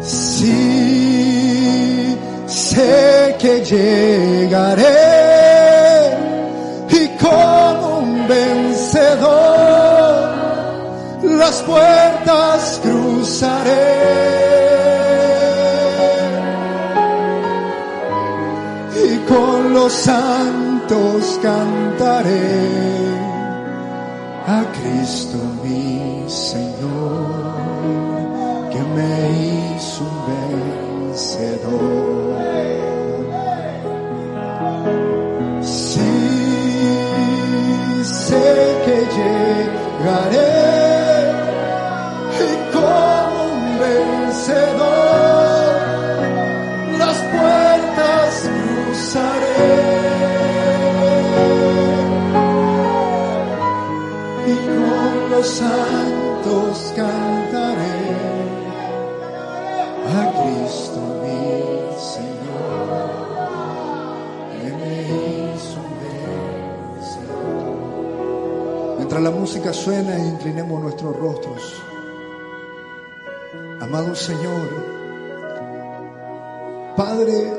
[0.00, 0.58] Sí,
[2.46, 4.82] sé que llegaré
[6.90, 9.62] y como un vencedor
[11.22, 14.12] las puertas cruzaré.
[19.04, 20.08] Y con los
[20.92, 22.91] santos cantaré
[69.72, 71.82] suena, inclinemos nuestros rostros.
[73.80, 74.68] Amado Señor,
[76.96, 77.52] Padre,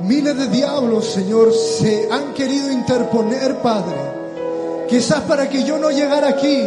[0.00, 4.10] miles de diablos, Señor, se han querido interponer, Padre,
[4.90, 6.66] Quizás para que yo no llegara aquí.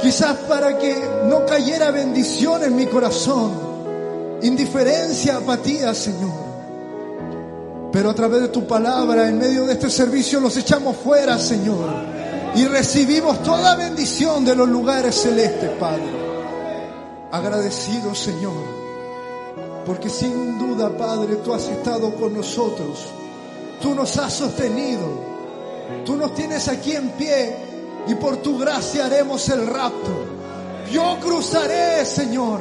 [0.00, 0.94] Quizás para que
[1.26, 3.50] no cayera bendición en mi corazón.
[4.42, 6.30] Indiferencia, apatía, Señor.
[7.90, 12.19] Pero a través de tu palabra, en medio de este servicio, los echamos fuera, Señor.
[12.54, 16.10] Y recibimos toda bendición de los lugares celestes, Padre.
[17.30, 18.80] Agradecido, Señor.
[19.86, 23.06] Porque sin duda, Padre, tú has estado con nosotros.
[23.80, 25.30] Tú nos has sostenido.
[26.04, 27.56] Tú nos tienes aquí en pie
[28.06, 30.10] y por tu gracia haremos el rapto.
[30.92, 32.60] Yo cruzaré, Señor.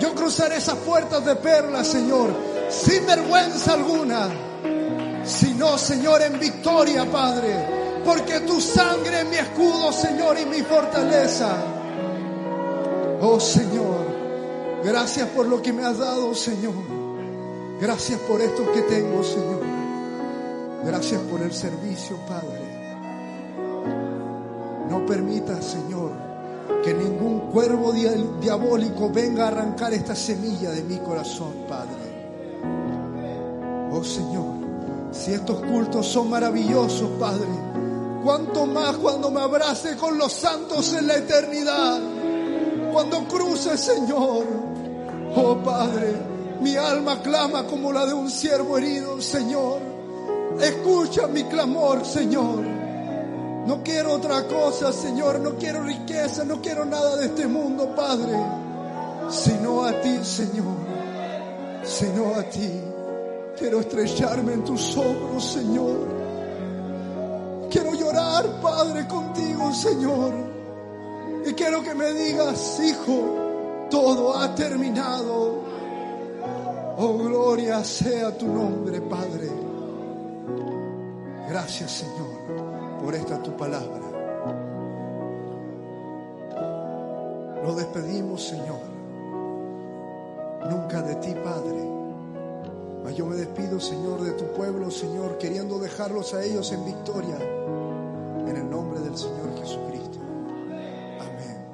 [0.00, 2.34] Yo cruzaré esas puertas de perlas, Señor,
[2.70, 4.28] sin vergüenza alguna.
[5.24, 7.71] Sino, Señor, en victoria, Padre.
[8.04, 11.56] Porque tu sangre es mi escudo, Señor, y mi fortaleza.
[13.20, 14.04] Oh, Señor,
[14.84, 16.74] gracias por lo que me has dado, Señor.
[17.80, 19.60] Gracias por esto que tengo, Señor.
[20.84, 22.60] Gracias por el servicio, Padre.
[24.90, 26.10] No permitas, Señor,
[26.84, 32.02] que ningún cuervo dia- diabólico venga a arrancar esta semilla de mi corazón, Padre.
[33.92, 34.46] Oh Señor,
[35.12, 37.46] si estos cultos son maravillosos, Padre,
[38.22, 42.00] cuánto más cuando me abrace con los santos en la eternidad,
[42.92, 44.44] cuando cruce, Señor.
[45.34, 46.14] Oh Padre,
[46.60, 49.80] mi alma clama como la de un siervo herido, Señor.
[50.60, 52.60] Escucha mi clamor, Señor.
[53.66, 55.40] No quiero otra cosa, Señor.
[55.40, 58.36] No quiero riqueza, no quiero nada de este mundo, Padre.
[59.30, 60.76] Sino a ti, Señor.
[61.84, 62.70] Sino a ti.
[63.58, 66.21] Quiero estrecharme en tus hombros, Señor.
[67.72, 70.34] Quiero llorar, Padre, contigo, Señor.
[71.46, 75.62] Y quiero que me digas, hijo, todo ha terminado.
[76.98, 79.48] Oh, gloria sea tu nombre, Padre.
[81.48, 84.02] Gracias, Señor, por esta tu palabra.
[87.64, 88.82] Lo despedimos, Señor.
[90.68, 92.01] Nunca de ti, Padre.
[93.02, 97.36] Mas yo me despido, Señor, de tu pueblo, Señor, queriendo dejarlos a ellos en victoria.
[98.46, 100.18] En el nombre del Señor Jesucristo.
[101.20, 101.64] Amén.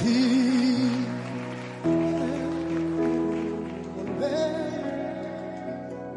[0.00, 1.06] Sí.
[3.96, 4.72] Volver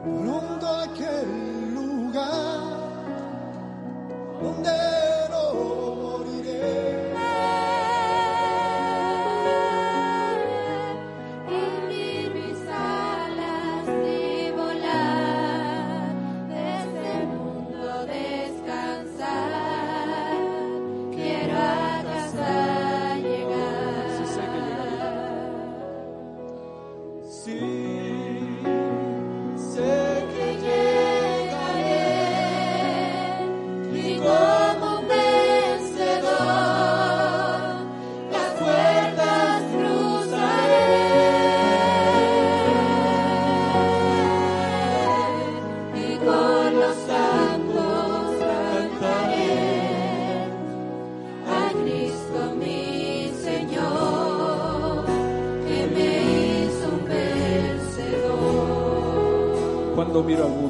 [0.03, 2.64] pronto a aquel lugar
[4.45, 4.84] donde no
[60.15, 60.64] Cuando miro al mundo,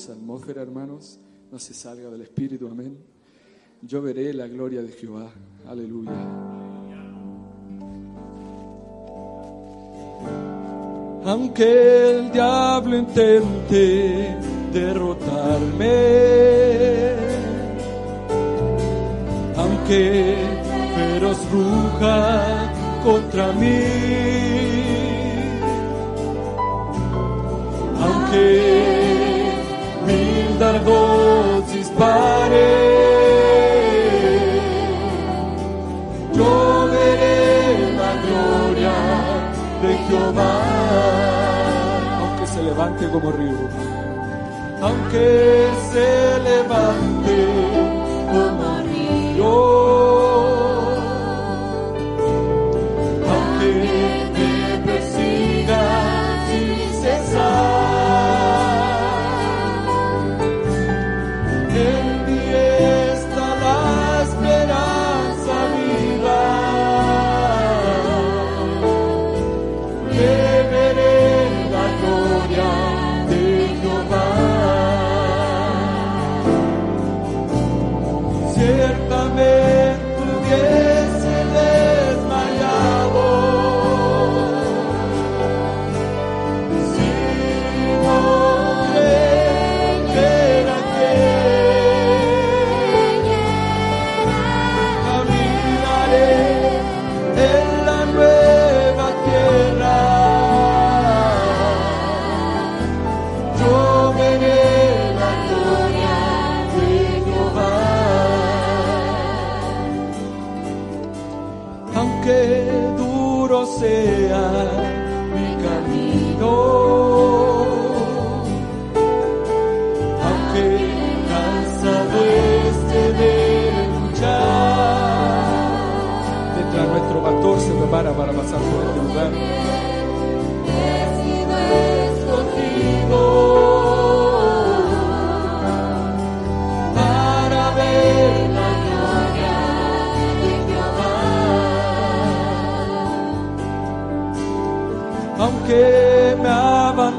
[0.00, 1.20] esa atmósfera, hermanos,
[1.52, 2.96] no se salga del Espíritu, amén.
[3.82, 5.30] Yo veré la gloria de Jehová,
[5.66, 6.10] aleluya.
[11.26, 14.36] Aunque el diablo intente
[14.72, 15.92] derrotarme,
[19.56, 20.36] aunque
[20.94, 22.72] feroz bruja
[23.04, 23.82] contra mí,
[28.00, 28.99] aunque
[30.72, 31.10] largos.
[36.34, 38.96] Yo veré la gloria
[39.82, 40.52] de Jehová.
[42.20, 43.68] Aunque se levante como río.
[44.82, 47.99] Aunque se levante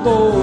[0.04, 0.41] Oh.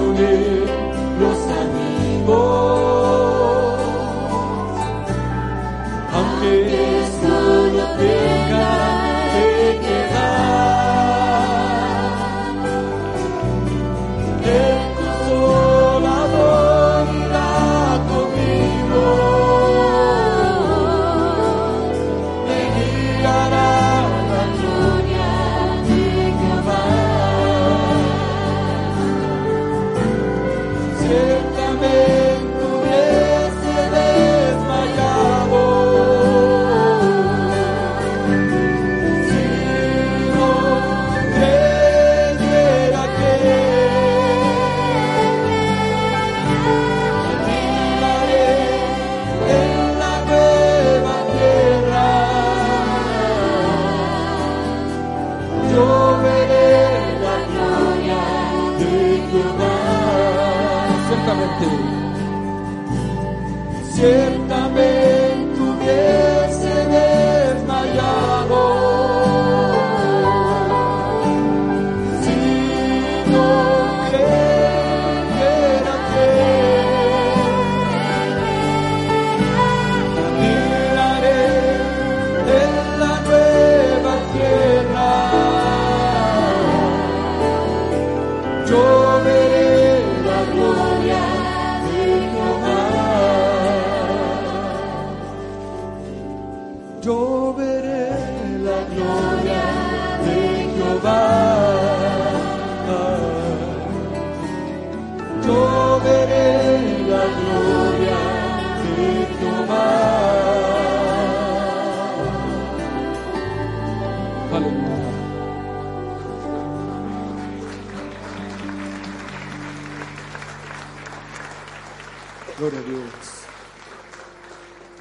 [122.59, 123.45] Gloria a Dios.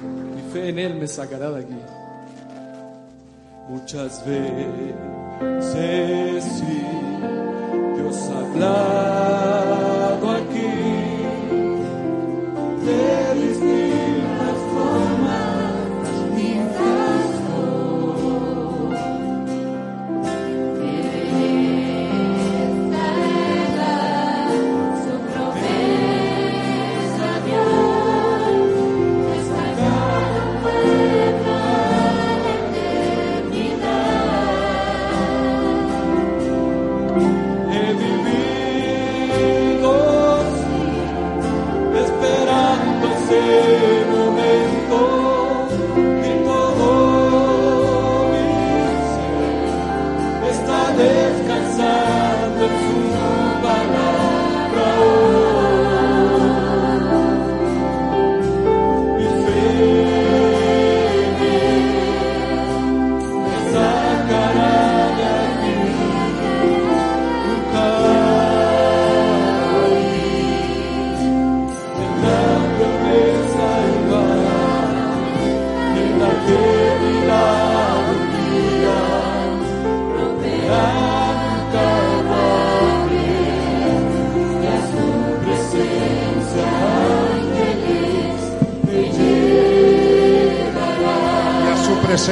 [0.00, 1.78] Mi fe en Él me sacará de aquí.
[3.68, 4.94] Muchas veces
[6.44, 6.82] sí,
[7.96, 9.97] Dios habla.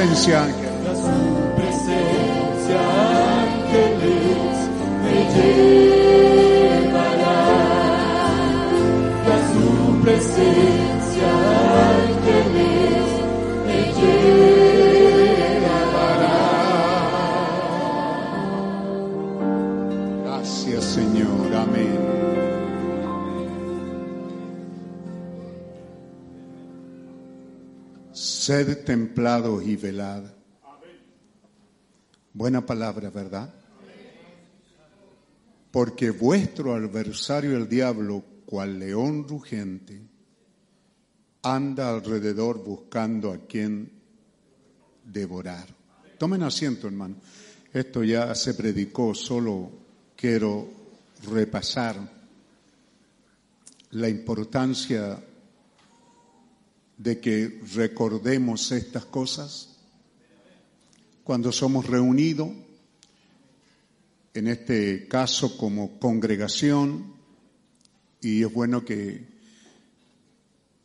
[0.07, 0.66] Presencia,
[28.57, 30.23] Sed templados y velad.
[32.33, 33.53] Buena palabra, ¿verdad?
[35.69, 40.01] Porque vuestro adversario el diablo, cual león rugente,
[41.43, 43.91] anda alrededor buscando a quien
[45.03, 45.67] devorar.
[46.17, 47.17] Tomen asiento, hermano.
[47.71, 49.69] Esto ya se predicó, solo
[50.15, 50.67] quiero
[51.29, 51.95] repasar
[53.91, 55.19] la importancia
[56.97, 59.69] de que recordemos estas cosas.
[61.23, 62.49] Cuando somos reunidos,
[64.33, 67.13] en este caso como congregación,
[68.21, 69.25] y es bueno que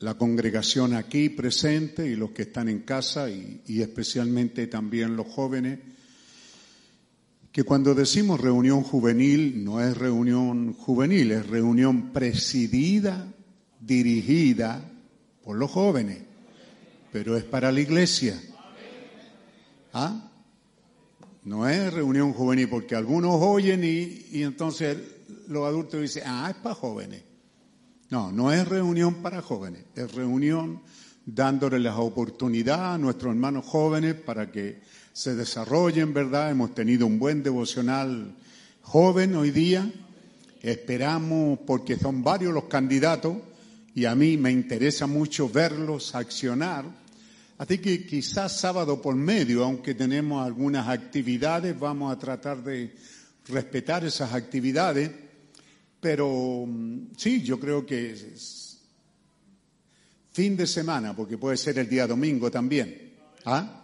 [0.01, 5.78] la congregación aquí presente y los que están en casa y, especialmente también los jóvenes,
[7.52, 13.32] que cuando decimos reunión juvenil no es reunión juvenil, es reunión presidida,
[13.80, 14.91] dirigida
[15.44, 16.19] por los jóvenes,
[17.10, 18.40] pero es para la iglesia.
[19.93, 20.31] ¿Ah?
[21.44, 24.97] No es reunión juvenil, porque algunos oyen y, y entonces
[25.48, 27.23] los adultos dicen, ah, es para jóvenes.
[28.10, 30.82] No, no es reunión para jóvenes, es reunión
[31.24, 34.81] dándole las oportunidades a nuestros hermanos jóvenes para que
[35.12, 36.51] se desarrollen, ¿verdad?
[36.51, 38.35] Hemos tenido un buen devocional
[38.82, 39.90] joven hoy día.
[40.60, 43.36] Esperamos, porque son varios los candidatos,
[43.94, 46.85] y a mí me interesa mucho verlos accionar.
[47.59, 52.94] Así que quizás sábado por medio, aunque tenemos algunas actividades, vamos a tratar de
[53.48, 55.10] respetar esas actividades.
[56.01, 58.81] Pero mm, sí, yo creo que es
[60.32, 63.12] fin de semana, porque puede ser el día domingo también.
[63.44, 63.82] ¿Ah?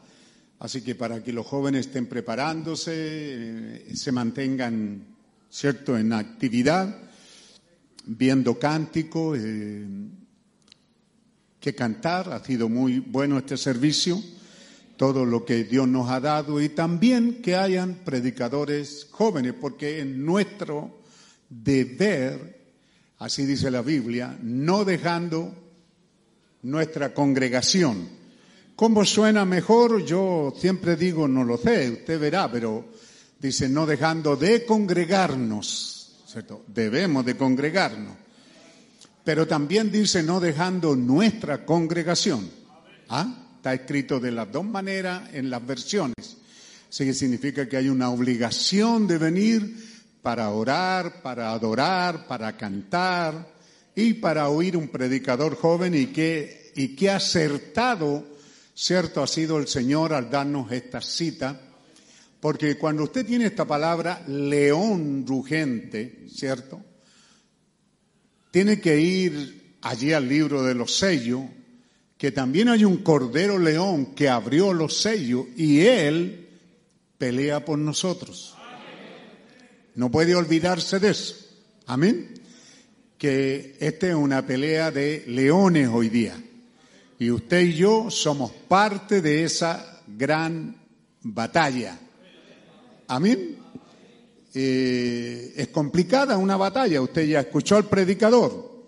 [0.61, 5.05] Así que para que los jóvenes estén preparándose, eh, se mantengan,
[5.49, 7.08] ¿cierto?, en actividad,
[8.09, 9.87] viendo cánticos, eh,
[11.61, 12.33] que cantar.
[12.33, 14.21] Ha sido muy bueno este servicio,
[14.97, 20.07] todo lo que Dios nos ha dado y también que hayan predicadores jóvenes, porque es
[20.07, 21.03] nuestro
[21.49, 22.73] deber,
[23.19, 25.55] así dice la Biblia, no dejando
[26.63, 28.09] nuestra congregación.
[28.75, 30.05] ¿Cómo suena mejor?
[30.05, 32.87] Yo siempre digo, no lo sé, usted verá, pero
[33.39, 35.98] dice, no dejando de congregarnos,
[36.29, 36.65] ¿cierto?
[36.67, 38.15] Debemos de congregarnos.
[39.25, 42.51] Pero también dice, no dejando nuestra congregación.
[43.09, 43.47] ¿Ah?
[43.57, 46.37] Está escrito de las dos maneras en las versiones.
[46.89, 49.77] Así que significa que hay una obligación de venir
[50.23, 53.55] para orar, para adorar, para cantar
[53.95, 58.25] y para oír un predicador joven y que, y que acertado,
[58.75, 61.68] cierto, ha sido el Señor al darnos esta cita.
[62.40, 66.81] Porque cuando usted tiene esta palabra, león rugente, ¿cierto?
[68.51, 71.43] Tiene que ir allí al libro de los sellos,
[72.16, 76.48] que también hay un cordero león que abrió los sellos y él
[77.19, 78.56] pelea por nosotros.
[79.94, 81.35] No puede olvidarse de eso.
[81.86, 82.35] Amén.
[83.19, 86.40] Que esta es una pelea de leones hoy día.
[87.19, 90.77] Y usted y yo somos parte de esa gran
[91.23, 91.98] batalla.
[93.09, 93.57] Amén.
[94.55, 98.87] Eh, es complicada una batalla, usted ya escuchó al predicador.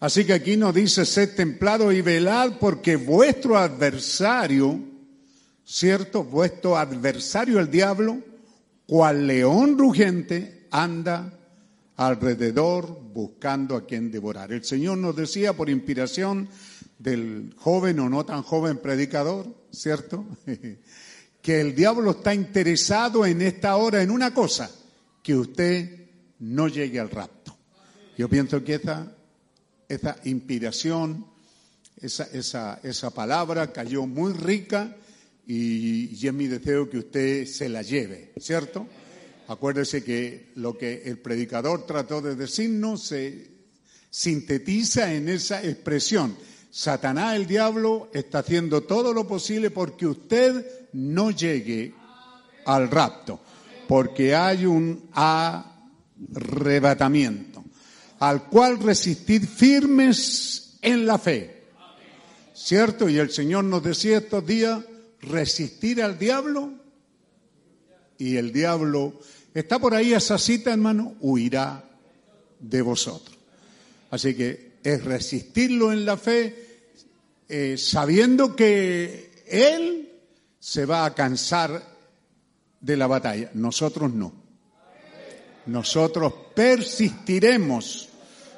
[0.00, 4.78] Así que aquí nos dice, sed templado y velad porque vuestro adversario,
[5.64, 6.24] ¿cierto?
[6.24, 8.18] Vuestro adversario el diablo,
[8.86, 11.32] cual león rugente, anda
[11.96, 14.52] alrededor buscando a quien devorar.
[14.52, 16.50] El Señor nos decía por inspiración
[16.98, 20.26] del joven o no tan joven predicador, ¿cierto?
[21.44, 24.70] que el diablo está interesado en esta hora en una cosa,
[25.22, 26.06] que usted
[26.38, 27.54] no llegue al rapto.
[28.16, 29.14] Yo pienso que esa,
[29.86, 31.26] esa inspiración,
[32.00, 34.96] esa, esa, esa palabra cayó muy rica
[35.46, 38.88] y, y es mi deseo que usted se la lleve, ¿cierto?
[39.46, 43.50] Acuérdese que lo que el predicador trató de decirnos se
[44.08, 46.38] sintetiza en esa expresión.
[46.70, 51.92] Satanás, el diablo, está haciendo todo lo posible porque usted no llegue
[52.64, 53.38] al rapto,
[53.86, 57.62] porque hay un arrebatamiento,
[58.20, 61.64] al cual resistir firmes en la fe.
[62.54, 63.06] ¿Cierto?
[63.08, 64.84] Y el Señor nos decía estos días,
[65.20, 66.72] resistir al diablo
[68.16, 69.20] y el diablo
[69.52, 71.84] está por ahí esa cita, hermano, huirá
[72.60, 73.36] de vosotros.
[74.10, 76.92] Así que es resistirlo en la fe,
[77.48, 80.13] eh, sabiendo que Él
[80.64, 81.82] se va a cansar
[82.80, 83.50] de la batalla.
[83.52, 84.32] Nosotros no.
[85.66, 88.08] Nosotros persistiremos,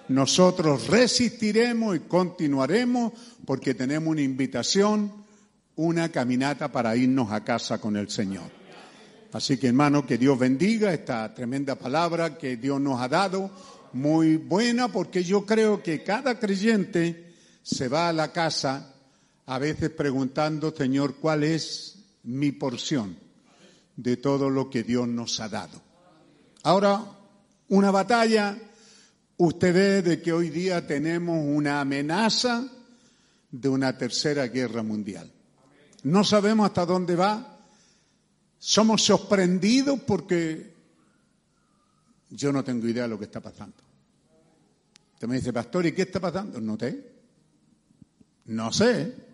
[0.07, 3.13] nosotros resistiremos y continuaremos
[3.45, 5.13] porque tenemos una invitación,
[5.75, 8.53] una caminata para irnos a casa con el Señor.
[9.33, 13.51] Así que hermano, que Dios bendiga esta tremenda palabra que Dios nos ha dado,
[13.95, 17.35] muy buena, porque yo creo que cada creyente
[17.65, 18.93] se va a la casa
[19.47, 21.96] a veces preguntando, Señor, ¿cuál es
[22.27, 23.17] mi porción
[23.97, 25.81] de todo lo que Dios nos ha dado?
[26.63, 27.05] Ahora,
[27.69, 28.57] una batalla,
[29.39, 32.69] usted ve de que hoy día tenemos una amenaza
[33.51, 35.31] de una tercera guerra mundial.
[36.03, 37.59] No sabemos hasta dónde va,
[38.59, 40.75] somos sorprendidos porque
[42.31, 43.77] yo no tengo idea de lo que está pasando.
[45.15, 46.61] Usted me dice, pastor, ¿y qué está pasando?
[46.61, 47.13] No sé.
[48.47, 49.26] No sé.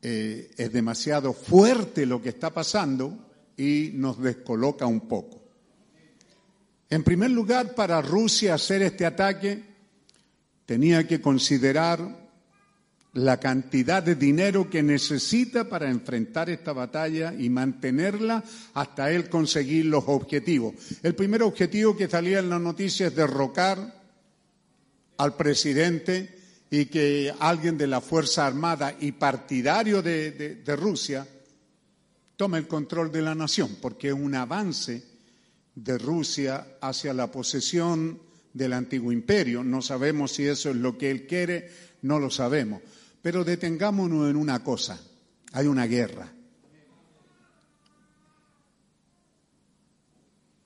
[0.00, 3.26] Eh, es demasiado fuerte lo que está pasando
[3.56, 5.42] y nos descoloca un poco.
[6.88, 9.62] En primer lugar, para Rusia hacer este ataque,
[10.64, 12.28] tenía que considerar
[13.14, 18.44] la cantidad de dinero que necesita para enfrentar esta batalla y mantenerla
[18.74, 20.74] hasta él conseguir los objetivos.
[21.02, 23.98] El primer objetivo que salía en la noticia es derrocar
[25.16, 26.37] al presidente
[26.70, 31.26] y que alguien de la Fuerza Armada y partidario de, de Rusia
[32.36, 35.02] tome el control de la nación, porque es un avance
[35.74, 38.20] de Rusia hacia la posesión
[38.52, 39.64] del antiguo imperio.
[39.64, 41.70] No sabemos si eso es lo que él quiere,
[42.02, 42.82] no lo sabemos.
[43.22, 45.00] Pero detengámonos en una cosa,
[45.52, 46.32] hay una guerra.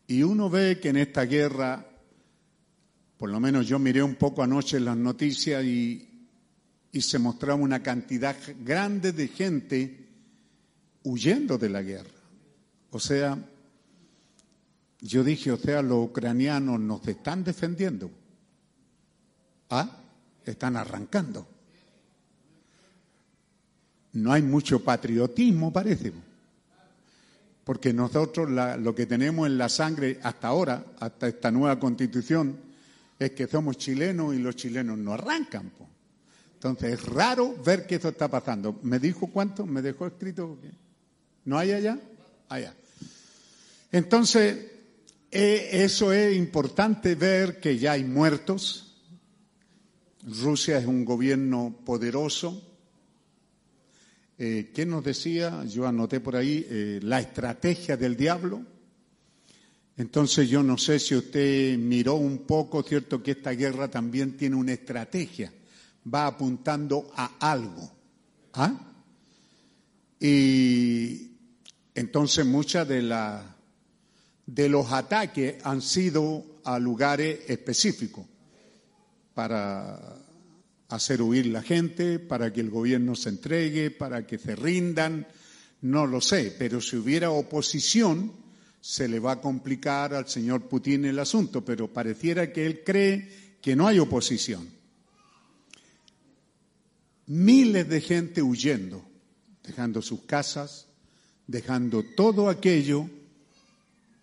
[0.07, 1.87] Y uno ve que en esta guerra,
[3.23, 6.27] por lo menos yo miré un poco anoche las noticias y,
[6.91, 8.35] y se mostraba una cantidad
[8.65, 10.09] grande de gente
[11.05, 12.11] huyendo de la guerra.
[12.91, 13.39] O sea,
[15.01, 18.11] yo dije, o sea, los ucranianos nos están defendiendo.
[19.71, 19.99] ¿Ah?
[20.45, 21.47] Están arrancando
[24.15, 26.13] no hay mucho patriotismo, parece.
[27.63, 32.72] Porque nosotros lo que tenemos en la sangre hasta ahora, hasta esta nueva constitución,
[33.19, 35.73] es que somos chilenos y los chilenos no arrancan.
[36.55, 38.79] Entonces es raro ver que esto está pasando.
[38.83, 39.67] ¿Me dijo cuánto?
[39.67, 40.59] ¿Me dejó escrito?
[41.45, 41.99] ¿No hay allá?
[42.49, 42.75] Allá.
[43.91, 44.67] Entonces,
[45.31, 48.97] eh, eso es importante ver que ya hay muertos.
[50.25, 52.63] Rusia es un gobierno poderoso,
[54.45, 55.63] eh, ¿Qué nos decía?
[55.67, 58.65] Yo anoté por ahí eh, la estrategia del diablo.
[59.97, 64.57] Entonces yo no sé si usted miró un poco, cierto, que esta guerra también tiene
[64.57, 65.53] una estrategia,
[66.13, 67.93] va apuntando a algo.
[68.55, 68.75] ¿Ah?
[70.19, 71.33] Y
[71.95, 73.03] entonces muchas de,
[74.47, 78.25] de los ataques han sido a lugares específicos.
[79.35, 80.23] para
[80.89, 85.27] hacer huir la gente, para que el gobierno se entregue, para que se rindan,
[85.81, 88.31] no lo sé, pero si hubiera oposición,
[88.83, 93.57] se le va a complicar al señor Putin el asunto, pero pareciera que él cree
[93.63, 94.69] que no hay oposición.
[97.27, 99.09] Miles de gente huyendo,
[99.63, 100.89] dejando sus casas,
[101.47, 103.09] dejando todo aquello.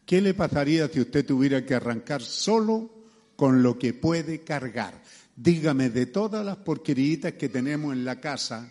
[0.05, 2.91] ¿Qué le pasaría si usted tuviera que arrancar solo
[3.37, 5.01] con lo que puede cargar?
[5.37, 8.69] Dígame, de todas las porqueritas que tenemos en la casa,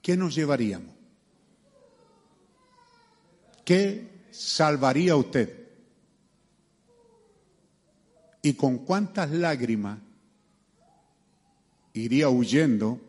[0.00, 0.94] ¿qué nos llevaríamos?
[3.62, 5.66] ¿Qué salvaría usted?
[8.42, 9.98] ¿Y con cuántas lágrimas
[11.94, 13.00] iría huyendo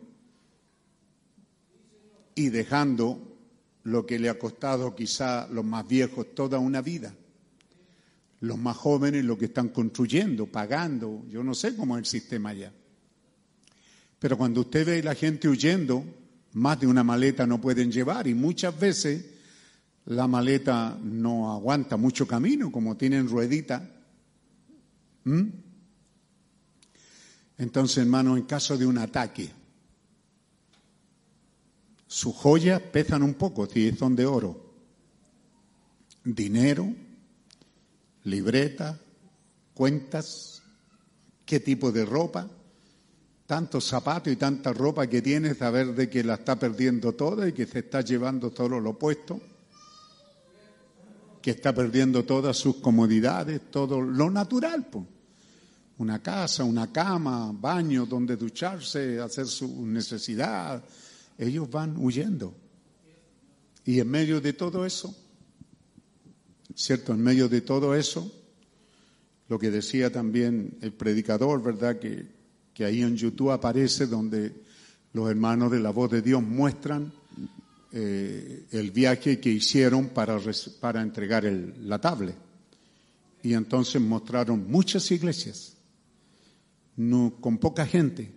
[2.34, 3.36] y dejando
[3.84, 7.14] lo que le ha costado quizá los más viejos toda una vida?
[8.40, 12.50] Los más jóvenes lo que están construyendo, pagando, yo no sé cómo es el sistema
[12.50, 12.72] allá.
[14.18, 16.04] Pero cuando usted ve a la gente huyendo,
[16.54, 19.37] más de una maleta no pueden llevar y muchas veces
[20.08, 23.86] la maleta no aguanta mucho camino, como tienen ruedita.
[25.24, 25.48] ¿Mm?
[27.58, 29.50] Entonces, hermano, en caso de un ataque,
[32.06, 34.72] sus joyas pesan un poco, si son de oro.
[36.24, 36.90] Dinero,
[38.24, 38.98] libreta,
[39.74, 40.62] cuentas,
[41.44, 42.48] qué tipo de ropa,
[43.46, 47.52] tantos zapatos y tanta ropa que tiene, saber de que la está perdiendo toda y
[47.52, 49.38] que se está llevando todo lo opuesto
[51.48, 54.86] que está perdiendo todas sus comodidades, todo lo natural.
[55.96, 60.84] Una casa, una cama, baño donde ducharse, hacer su necesidad.
[61.38, 62.54] Ellos van huyendo.
[63.86, 65.16] Y en medio de todo eso,
[66.74, 67.14] ¿cierto?
[67.14, 68.30] En medio de todo eso,
[69.48, 71.98] lo que decía también el predicador, ¿verdad?
[71.98, 72.26] Que,
[72.74, 74.54] que ahí en YouTube aparece donde
[75.14, 77.10] los hermanos de la voz de Dios muestran
[77.92, 80.38] eh, el viaje que hicieron para,
[80.80, 82.36] para entregar el, la tablet.
[83.42, 85.76] Y entonces mostraron muchas iglesias,
[87.40, 88.30] con poca gente,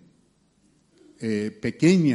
[1.18, 2.10] eh, pequeñas